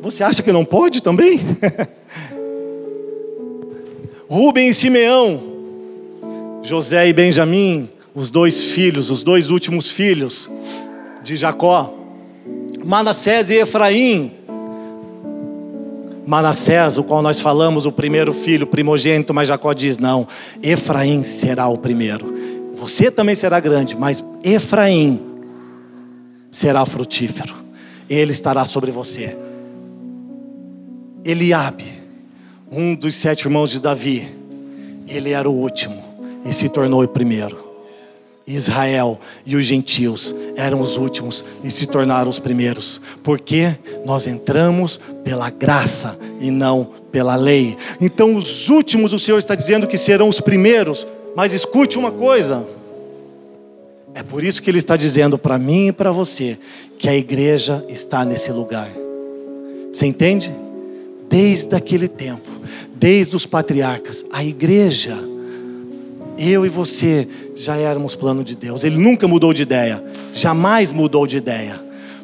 [0.01, 1.39] Você acha que não pode também?
[4.30, 5.41] Rubem e Simeão,
[6.61, 10.49] José e Benjamim, os dois filhos, os dois últimos filhos
[11.23, 11.93] de Jacó,
[12.84, 14.31] Manassés e Efraim.
[16.27, 20.27] Manassés, o qual nós falamos, o primeiro filho, primogênito, mas Jacó diz: não,
[20.61, 22.34] Efraim será o primeiro.
[22.76, 25.19] Você também será grande, mas Efraim
[26.51, 27.55] será frutífero,
[28.07, 29.48] ele estará sobre você.
[31.24, 31.86] Eliabe,
[32.72, 34.30] um dos sete irmãos de Davi,
[35.08, 36.02] ele era o último
[36.46, 37.70] e se tornou o primeiro.
[38.48, 45.00] Israel e os gentios eram os últimos e se tornaram os primeiros, porque nós entramos
[45.24, 47.78] pela graça e não pela lei.
[48.02, 51.06] Então, os últimos, o Senhor está dizendo que serão os primeiros,
[51.36, 52.68] mas escute uma coisa:
[54.16, 56.58] é por isso que Ele está dizendo para mim e para você
[56.98, 58.90] que a igreja está nesse lugar.
[59.94, 60.52] Você entende?
[61.30, 62.49] Desde aquele tempo,
[62.95, 65.18] desde os patriarcas, a igreja
[66.39, 68.84] eu e você já éramos plano de Deus.
[68.84, 70.03] Ele nunca mudou de ideia,
[70.34, 71.80] jamais mudou de ideia.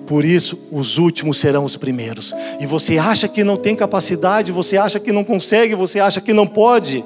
[0.08, 2.34] Por isso, os últimos serão os primeiros.
[2.60, 6.32] E você acha que não tem capacidade, você acha que não consegue, você acha que
[6.32, 7.04] não pode.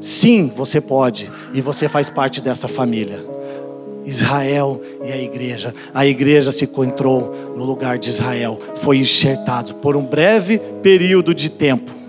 [0.00, 3.24] Sim, você pode, e você faz parte dessa família.
[4.10, 5.74] Israel e a igreja.
[5.94, 11.50] A igreja se encontrou no lugar de Israel, foi enxertado por um breve período de
[11.50, 12.00] tempo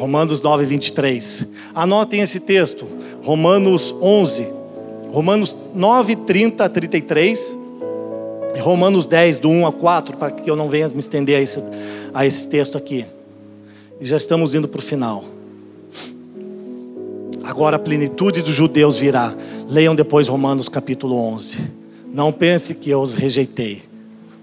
[0.00, 1.46] Romanos 9, 23.
[1.74, 2.88] Anotem esse texto,
[3.22, 4.48] Romanos 11,
[5.12, 7.54] Romanos 9, 30 a 33,
[8.56, 11.42] e Romanos 10, do 1 a 4, para que eu não venha me estender a
[11.42, 11.62] esse,
[12.14, 13.04] a esse texto aqui.
[14.00, 15.22] E já estamos indo para o final.
[17.50, 19.34] Agora a plenitude dos judeus virá.
[19.68, 21.58] Leiam depois Romanos capítulo 11.
[22.14, 23.82] Não pense que eu os rejeitei.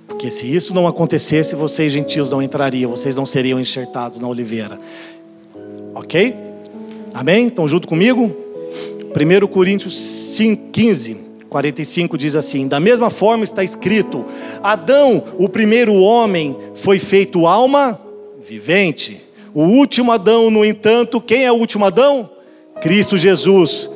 [0.05, 4.77] Porque se isso não acontecesse, vocês gentios não entrariam, vocês não seriam enxertados na oliveira.
[5.95, 6.35] Ok?
[7.13, 7.47] Amém?
[7.47, 8.29] Estão junto comigo?
[9.15, 9.97] 1 Coríntios
[10.35, 11.17] 5, 15,
[11.47, 14.25] 45 diz assim: Da mesma forma está escrito:
[14.61, 17.97] Adão, o primeiro homem, foi feito alma
[18.45, 19.21] vivente.
[19.53, 22.35] O último Adão, no entanto, quem é o último Adão?
[22.81, 23.89] Cristo Jesus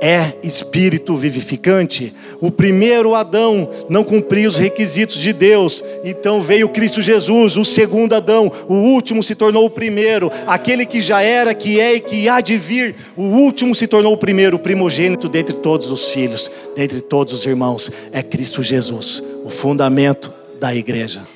[0.00, 2.12] é espírito vivificante.
[2.40, 8.14] O primeiro Adão não cumpriu os requisitos de Deus, então veio Cristo Jesus, o segundo
[8.14, 12.28] Adão, o último se tornou o primeiro, aquele que já era, que é e que
[12.28, 16.50] há de vir, o último se tornou o primeiro, o primogênito dentre todos os filhos,
[16.76, 20.30] dentre todos os irmãos, é Cristo Jesus, o fundamento
[20.60, 21.33] da igreja.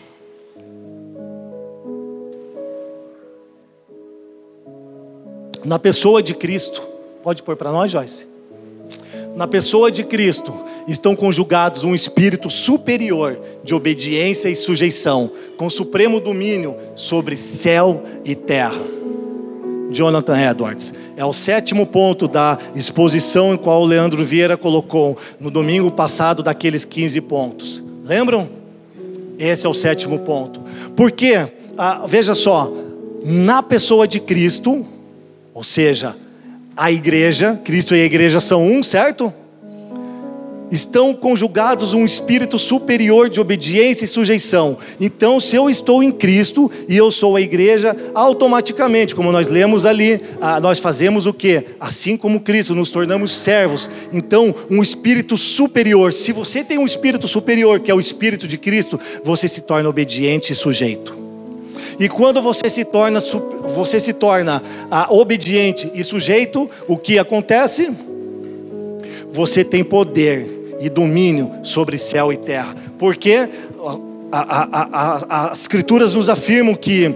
[5.65, 6.83] Na pessoa de Cristo,
[7.23, 8.27] pode pôr para nós, Joyce?
[9.39, 10.53] na pessoa de Cristo
[10.89, 18.35] estão conjugados um espírito superior de obediência e sujeição, com supremo domínio sobre céu e
[18.35, 18.81] terra.
[19.93, 20.93] Jonathan Edwards.
[21.17, 26.43] É o sétimo ponto da exposição em qual o Leandro Vieira colocou no domingo passado
[26.43, 27.83] daqueles 15 pontos.
[28.03, 28.49] Lembram?
[29.39, 30.61] Esse é o sétimo ponto.
[30.97, 32.73] Porque, ah, veja só,
[33.25, 34.85] na pessoa de Cristo,
[35.59, 36.15] ou seja,
[36.77, 39.35] a igreja, Cristo e a igreja são um, certo?
[40.71, 44.77] estão conjugados um espírito superior de obediência e sujeição.
[45.01, 49.87] Então, se eu estou em Cristo e eu sou a igreja, automaticamente, como nós lemos
[49.87, 51.65] ali, ah, nós fazemos o que?
[51.81, 53.91] Assim como Cristo, nos tornamos servos.
[54.13, 56.13] Então, um espírito superior.
[56.13, 59.89] Se você tem um espírito superior, que é o espírito de Cristo, você se torna
[59.89, 61.28] obediente e sujeito.
[61.99, 63.21] E quando você se torna,
[63.75, 67.91] você se torna ah, obediente e sujeito, o que acontece?
[69.33, 72.75] Você tem poder e domínio sobre céu e terra.
[72.99, 73.49] Porque
[74.31, 77.13] as Escrituras nos afirmam que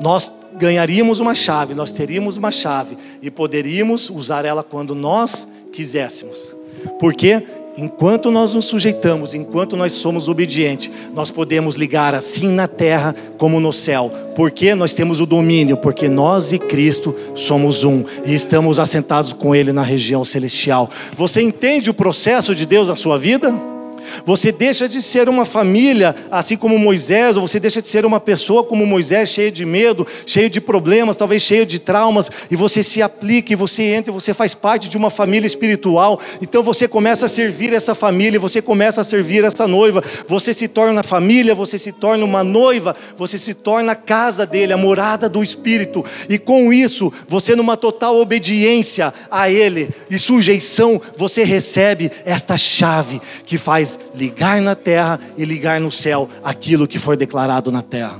[0.00, 6.54] nós ganharíamos uma chave, nós teríamos uma chave e poderíamos usar ela quando nós quiséssemos.
[6.98, 7.42] Porque
[7.76, 13.60] enquanto nós nos sujeitamos, enquanto nós somos obedientes, nós podemos ligar assim na terra como
[13.60, 14.10] no céu.
[14.34, 19.54] Porque nós temos o domínio, porque nós e Cristo somos um e estamos assentados com
[19.54, 20.90] Ele na região celestial.
[21.16, 23.75] Você entende o processo de Deus na sua vida?
[24.24, 28.20] Você deixa de ser uma família, assim como Moisés, ou você deixa de ser uma
[28.20, 32.82] pessoa como Moisés, cheia de medo, cheio de problemas, talvez cheio de traumas, e você
[32.82, 36.20] se aplica, e você entra, e você faz parte de uma família espiritual.
[36.40, 40.68] Então você começa a servir essa família, você começa a servir essa noiva, você se
[40.68, 45.28] torna família, você se torna uma noiva, você se torna a casa dele, a morada
[45.28, 52.10] do Espírito, e com isso, você numa total obediência a ele e sujeição, você recebe
[52.24, 57.70] esta chave que faz ligar na terra e ligar no céu aquilo que foi declarado
[57.70, 58.18] na terra.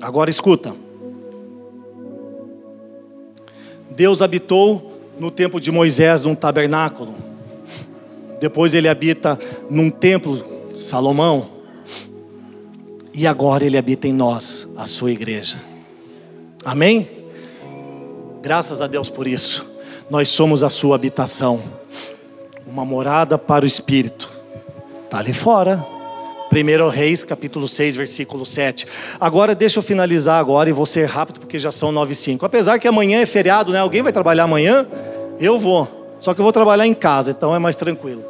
[0.00, 0.74] Agora escuta.
[3.90, 7.14] Deus habitou no tempo de Moisés num tabernáculo.
[8.40, 9.38] Depois ele habita
[9.68, 10.44] num templo,
[10.74, 11.50] Salomão.
[13.12, 15.58] E agora ele habita em nós, a sua igreja.
[16.64, 17.08] Amém?
[18.40, 19.66] Graças a Deus por isso.
[20.08, 21.62] Nós somos a sua habitação
[22.70, 24.30] uma morada para o Espírito.
[25.04, 25.84] Está ali fora.
[26.50, 28.86] 1 Reis, capítulo 6, versículo 7.
[29.20, 32.46] Agora deixa eu finalizar agora e vou ser rápido porque já são 9 e 5.
[32.46, 33.80] Apesar que amanhã é feriado, né?
[33.80, 34.86] Alguém vai trabalhar amanhã?
[35.38, 36.16] Eu vou.
[36.18, 38.24] Só que eu vou trabalhar em casa, então é mais tranquilo.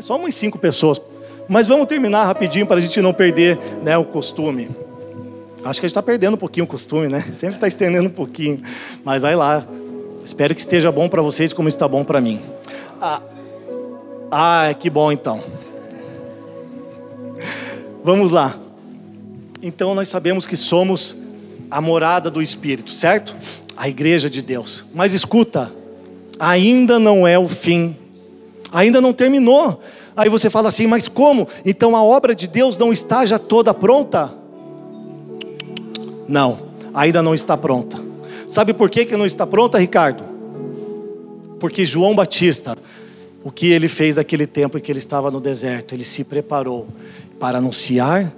[0.00, 1.00] Só umas cinco pessoas.
[1.48, 4.70] Mas vamos terminar rapidinho para a gente não perder né, o costume.
[5.64, 7.24] Acho que a gente está perdendo um pouquinho o costume, né?
[7.34, 8.62] Sempre está estendendo um pouquinho.
[9.04, 9.66] Mas vai lá.
[10.24, 12.40] Espero que esteja bom para vocês como está bom para mim.
[13.00, 13.20] Ah,
[14.36, 15.44] ah, que bom então.
[18.02, 18.58] Vamos lá.
[19.62, 21.16] Então nós sabemos que somos
[21.70, 23.36] a morada do Espírito, certo?
[23.76, 24.84] A igreja de Deus.
[24.92, 25.72] Mas escuta,
[26.36, 27.96] ainda não é o fim.
[28.72, 29.80] Ainda não terminou.
[30.16, 31.46] Aí você fala assim, mas como?
[31.64, 34.34] Então a obra de Deus não está já toda pronta?
[36.26, 36.58] Não,
[36.92, 38.02] ainda não está pronta.
[38.48, 40.24] Sabe por que, que não está pronta, Ricardo?
[41.60, 42.76] Porque João Batista
[43.44, 45.94] o que ele fez naquele tempo em que ele estava no deserto.
[45.94, 46.88] Ele se preparou
[47.38, 48.32] para anunciar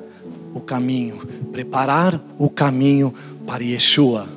[0.53, 1.19] o caminho,
[1.53, 3.15] preparar o caminho
[3.47, 4.28] para Yeshua.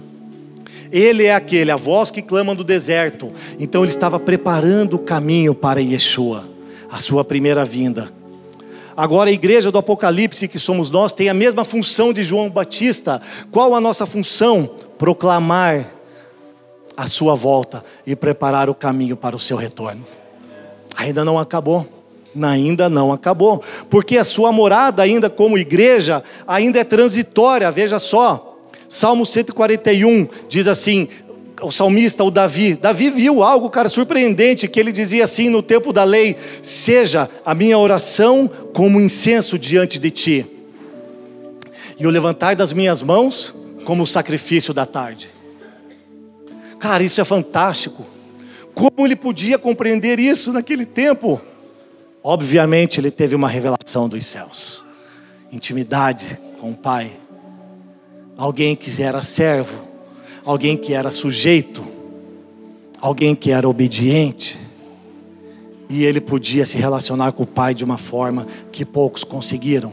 [0.92, 3.32] Ele é aquele, a voz que clama do deserto.
[3.60, 6.48] Então ele estava preparando o caminho para Yeshua,
[6.92, 8.14] a sua primeira vinda.
[8.96, 13.22] Agora a igreja do Apocalipse, que somos nós, tem a mesma função de João Batista.
[13.50, 14.70] Qual a nossa função?
[14.98, 15.94] Proclamar
[16.98, 20.19] a sua volta e preparar o caminho para o seu retorno.
[21.00, 21.88] Ainda não acabou.
[22.42, 23.64] Ainda não acabou.
[23.90, 27.72] Porque a sua morada, ainda como igreja, ainda é transitória.
[27.72, 28.58] Veja só.
[28.90, 31.08] Salmo 141 diz assim:
[31.62, 35.94] o salmista, o Davi, Davi viu algo, cara, surpreendente, que ele dizia assim no tempo
[35.94, 40.46] da lei: Seja a minha oração como incenso diante de ti,
[41.98, 43.56] e o levantar das minhas mãos
[43.86, 45.30] como o sacrifício da tarde.
[46.78, 48.06] Cara, isso é fantástico.
[48.80, 51.42] Como ele podia compreender isso naquele tempo?
[52.24, 54.82] Obviamente, ele teve uma revelação dos céus,
[55.52, 57.12] intimidade com o Pai,
[58.38, 59.84] alguém que era servo,
[60.46, 61.86] alguém que era sujeito,
[63.02, 64.58] alguém que era obediente,
[65.90, 69.92] e ele podia se relacionar com o Pai de uma forma que poucos conseguiram.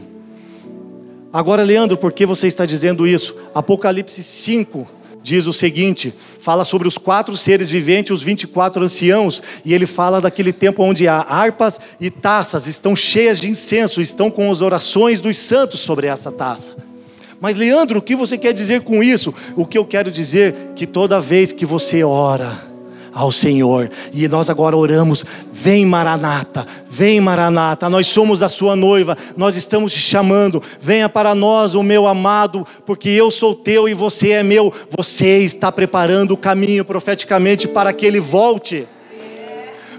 [1.33, 3.35] Agora, Leandro, por que você está dizendo isso?
[3.53, 4.87] Apocalipse 5,
[5.27, 10.21] diz o seguinte: fala sobre os quatro seres viventes, os 24 anciãos, e ele fala
[10.21, 15.19] daquele tempo onde há harpas e taças estão cheias de incenso, estão com as orações
[15.19, 16.77] dos santos sobre essa taça.
[17.41, 19.33] Mas Leandro, o que você quer dizer com isso?
[19.55, 22.66] O que eu quero dizer que toda vez que você ora,
[23.17, 23.89] ao Senhor.
[24.13, 29.91] E nós agora oramos: vem Maranata, vem Maranata, nós somos a sua noiva, nós estamos
[29.91, 34.43] te chamando, venha para nós, o meu amado, porque eu sou teu e você é
[34.43, 34.71] meu.
[34.95, 38.87] Você está preparando o caminho profeticamente para que ele volte.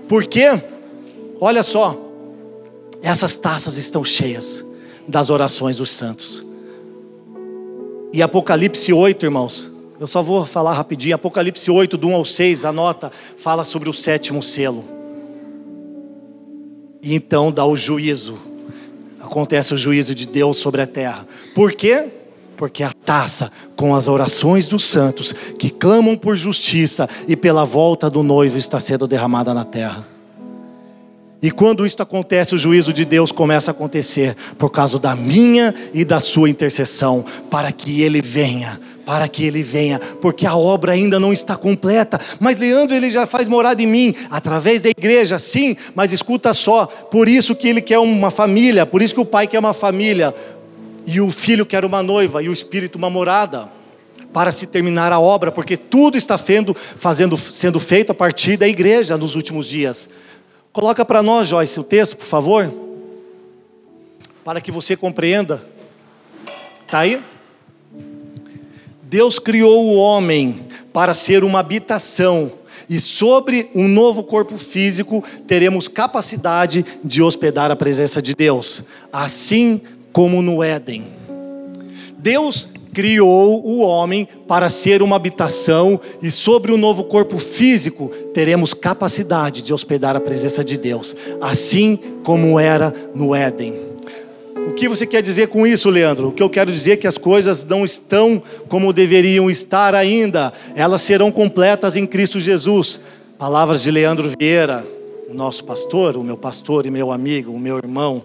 [0.09, 0.63] Porque,
[1.41, 1.97] olha só,
[3.03, 4.65] essas taças estão cheias
[5.07, 6.47] das orações dos santos.
[8.13, 9.71] E Apocalipse 8, irmãos,
[10.01, 11.15] eu só vou falar rapidinho.
[11.15, 14.85] Apocalipse 8, do 1 ao 6, anota, fala sobre o sétimo selo.
[17.03, 18.39] E então dá o juízo.
[19.21, 21.27] Acontece o juízo de Deus sobre a terra.
[21.55, 22.09] Por quê?
[22.57, 28.09] Porque a taça com as orações dos santos que clamam por justiça e pela volta
[28.11, 30.18] do noivo está sendo derramada na terra.
[31.41, 35.73] E quando isso acontece, o juízo de Deus começa a acontecer por causa da minha
[35.95, 40.93] e da sua intercessão, para que ele venha, para que ele venha, porque a obra
[40.93, 42.21] ainda não está completa.
[42.41, 46.87] Mas Leandro, ele já faz morada em mim, através da igreja, sim, mas escuta só,
[46.87, 50.35] por isso que ele quer uma família, por isso que o pai quer uma família,
[51.07, 53.69] e o filho quer uma noiva, e o espírito uma morada.
[54.31, 56.39] Para se terminar a obra, porque tudo está
[56.99, 60.07] fazendo, sendo feito a partir da igreja nos últimos dias.
[60.73, 62.73] Coloca para nós, Joyce, o texto, por favor,
[64.45, 65.65] para que você compreenda.
[66.85, 67.21] Está aí?
[69.03, 72.53] Deus criou o homem para ser uma habitação,
[72.89, 78.83] e sobre um novo corpo físico teremos capacidade de hospedar a presença de Deus,
[79.13, 79.81] assim
[80.13, 81.07] como no Éden.
[82.17, 82.69] Deus
[82.99, 89.63] criou o homem para ser uma habitação e sobre o novo corpo físico teremos capacidade
[89.63, 93.79] de hospedar a presença de Deus, assim como era no Éden.
[94.67, 96.31] O que você quer dizer com isso, Leandro?
[96.31, 100.53] O que eu quero dizer é que as coisas não estão como deveriam estar ainda,
[100.75, 102.99] elas serão completas em Cristo Jesus.
[103.39, 104.85] Palavras de Leandro Vieira,
[105.31, 108.25] o nosso pastor, o meu pastor e meu amigo, o meu irmão.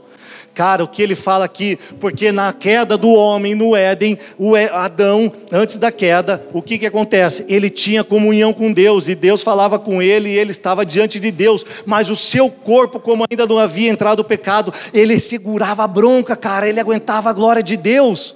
[0.54, 5.32] Cara, o que ele fala aqui, porque na queda do homem no Éden, o Adão,
[5.52, 7.44] antes da queda, o que, que acontece?
[7.48, 11.32] Ele tinha comunhão com Deus, e Deus falava com ele, e ele estava diante de
[11.32, 15.88] Deus, mas o seu corpo, como ainda não havia entrado o pecado, ele segurava a
[15.88, 18.36] bronca, cara, ele aguentava a glória de Deus.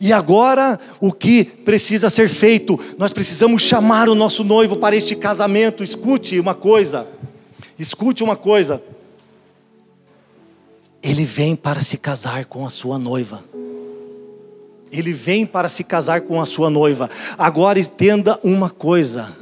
[0.00, 2.78] E agora, o que precisa ser feito?
[2.98, 5.84] Nós precisamos chamar o nosso noivo para este casamento.
[5.84, 7.06] Escute uma coisa,
[7.78, 8.82] escute uma coisa.
[11.04, 13.44] Ele vem para se casar com a sua noiva.
[14.90, 17.10] Ele vem para se casar com a sua noiva.
[17.36, 19.36] Agora entenda uma coisa: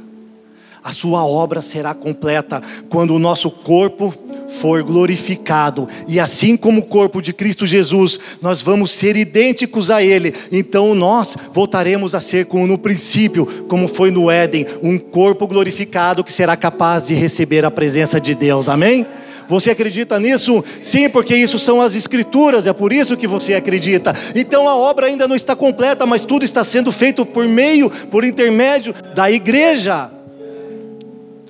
[0.83, 4.13] a sua obra será completa quando o nosso corpo
[4.59, 10.03] for glorificado, e assim como o corpo de Cristo Jesus, nós vamos ser idênticos a
[10.03, 15.47] Ele, então nós voltaremos a ser como no princípio, como foi no Éden, um corpo
[15.47, 19.07] glorificado que será capaz de receber a presença de Deus, amém?
[19.47, 20.63] Você acredita nisso?
[20.81, 24.15] Sim, porque isso são as Escrituras, é por isso que você acredita.
[24.35, 28.23] Então a obra ainda não está completa, mas tudo está sendo feito por meio, por
[28.23, 30.11] intermédio da igreja.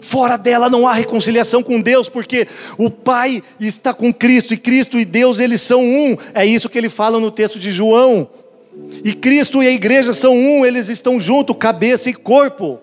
[0.01, 2.47] Fora dela não há reconciliação com Deus, porque
[2.77, 6.17] o Pai está com Cristo e Cristo e Deus eles são um.
[6.33, 8.27] É isso que ele fala no texto de João.
[9.03, 12.79] E Cristo e a igreja são um, eles estão juntos, cabeça e corpo.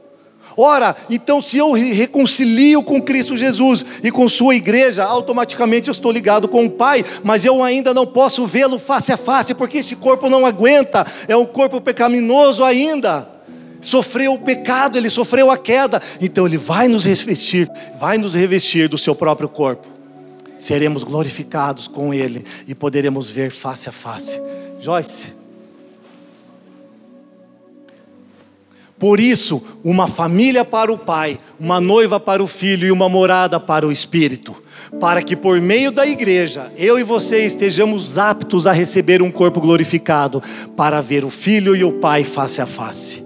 [0.61, 6.13] Ora, então se eu reconcilio com Cristo Jesus e com Sua igreja, automaticamente eu estou
[6.13, 9.97] ligado com o Pai, mas eu ainda não posso vê-lo face a face, porque este
[9.97, 13.27] corpo não aguenta, é um corpo pecaminoso ainda.
[13.81, 17.67] Sofreu o pecado, ele sofreu a queda, então ele vai nos revestir,
[17.99, 19.89] vai nos revestir do seu próprio corpo.
[20.59, 24.39] Seremos glorificados com ele e poderemos ver face a face.
[24.79, 25.33] Joyce,
[29.01, 33.59] Por isso, uma família para o pai, uma noiva para o filho e uma morada
[33.59, 34.55] para o espírito,
[35.01, 39.59] para que por meio da igreja, eu e você estejamos aptos a receber um corpo
[39.59, 40.43] glorificado,
[40.77, 43.25] para ver o filho e o pai face a face.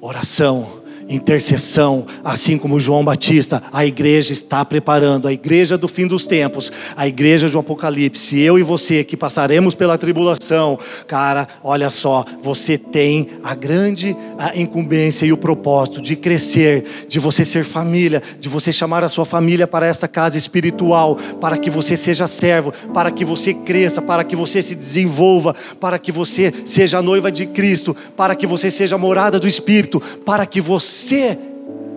[0.00, 0.77] Oração
[1.08, 6.70] intercessão, assim como João Batista, a igreja está preparando, a igreja do fim dos tempos,
[6.94, 12.76] a igreja do Apocalipse, eu e você que passaremos pela tribulação, cara, olha só, você
[12.76, 14.14] tem a grande
[14.54, 19.24] incumbência e o propósito de crescer, de você ser família, de você chamar a sua
[19.24, 24.22] família para esta casa espiritual, para que você seja servo, para que você cresça, para
[24.24, 28.98] que você se desenvolva, para que você seja noiva de Cristo, para que você seja
[28.98, 31.38] morada do Espírito, para que você você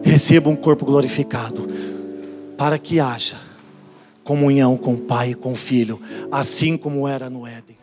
[0.04, 1.68] receba um corpo glorificado,
[2.56, 3.38] para que haja
[4.24, 6.00] comunhão com o Pai e com o Filho,
[6.32, 7.78] assim como era no Éden.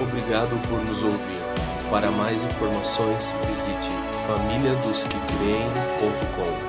[0.00, 1.18] Obrigado por nos ouvir.
[1.90, 3.90] Para mais informações, visite
[4.26, 6.65] famíliadosquecreem.com.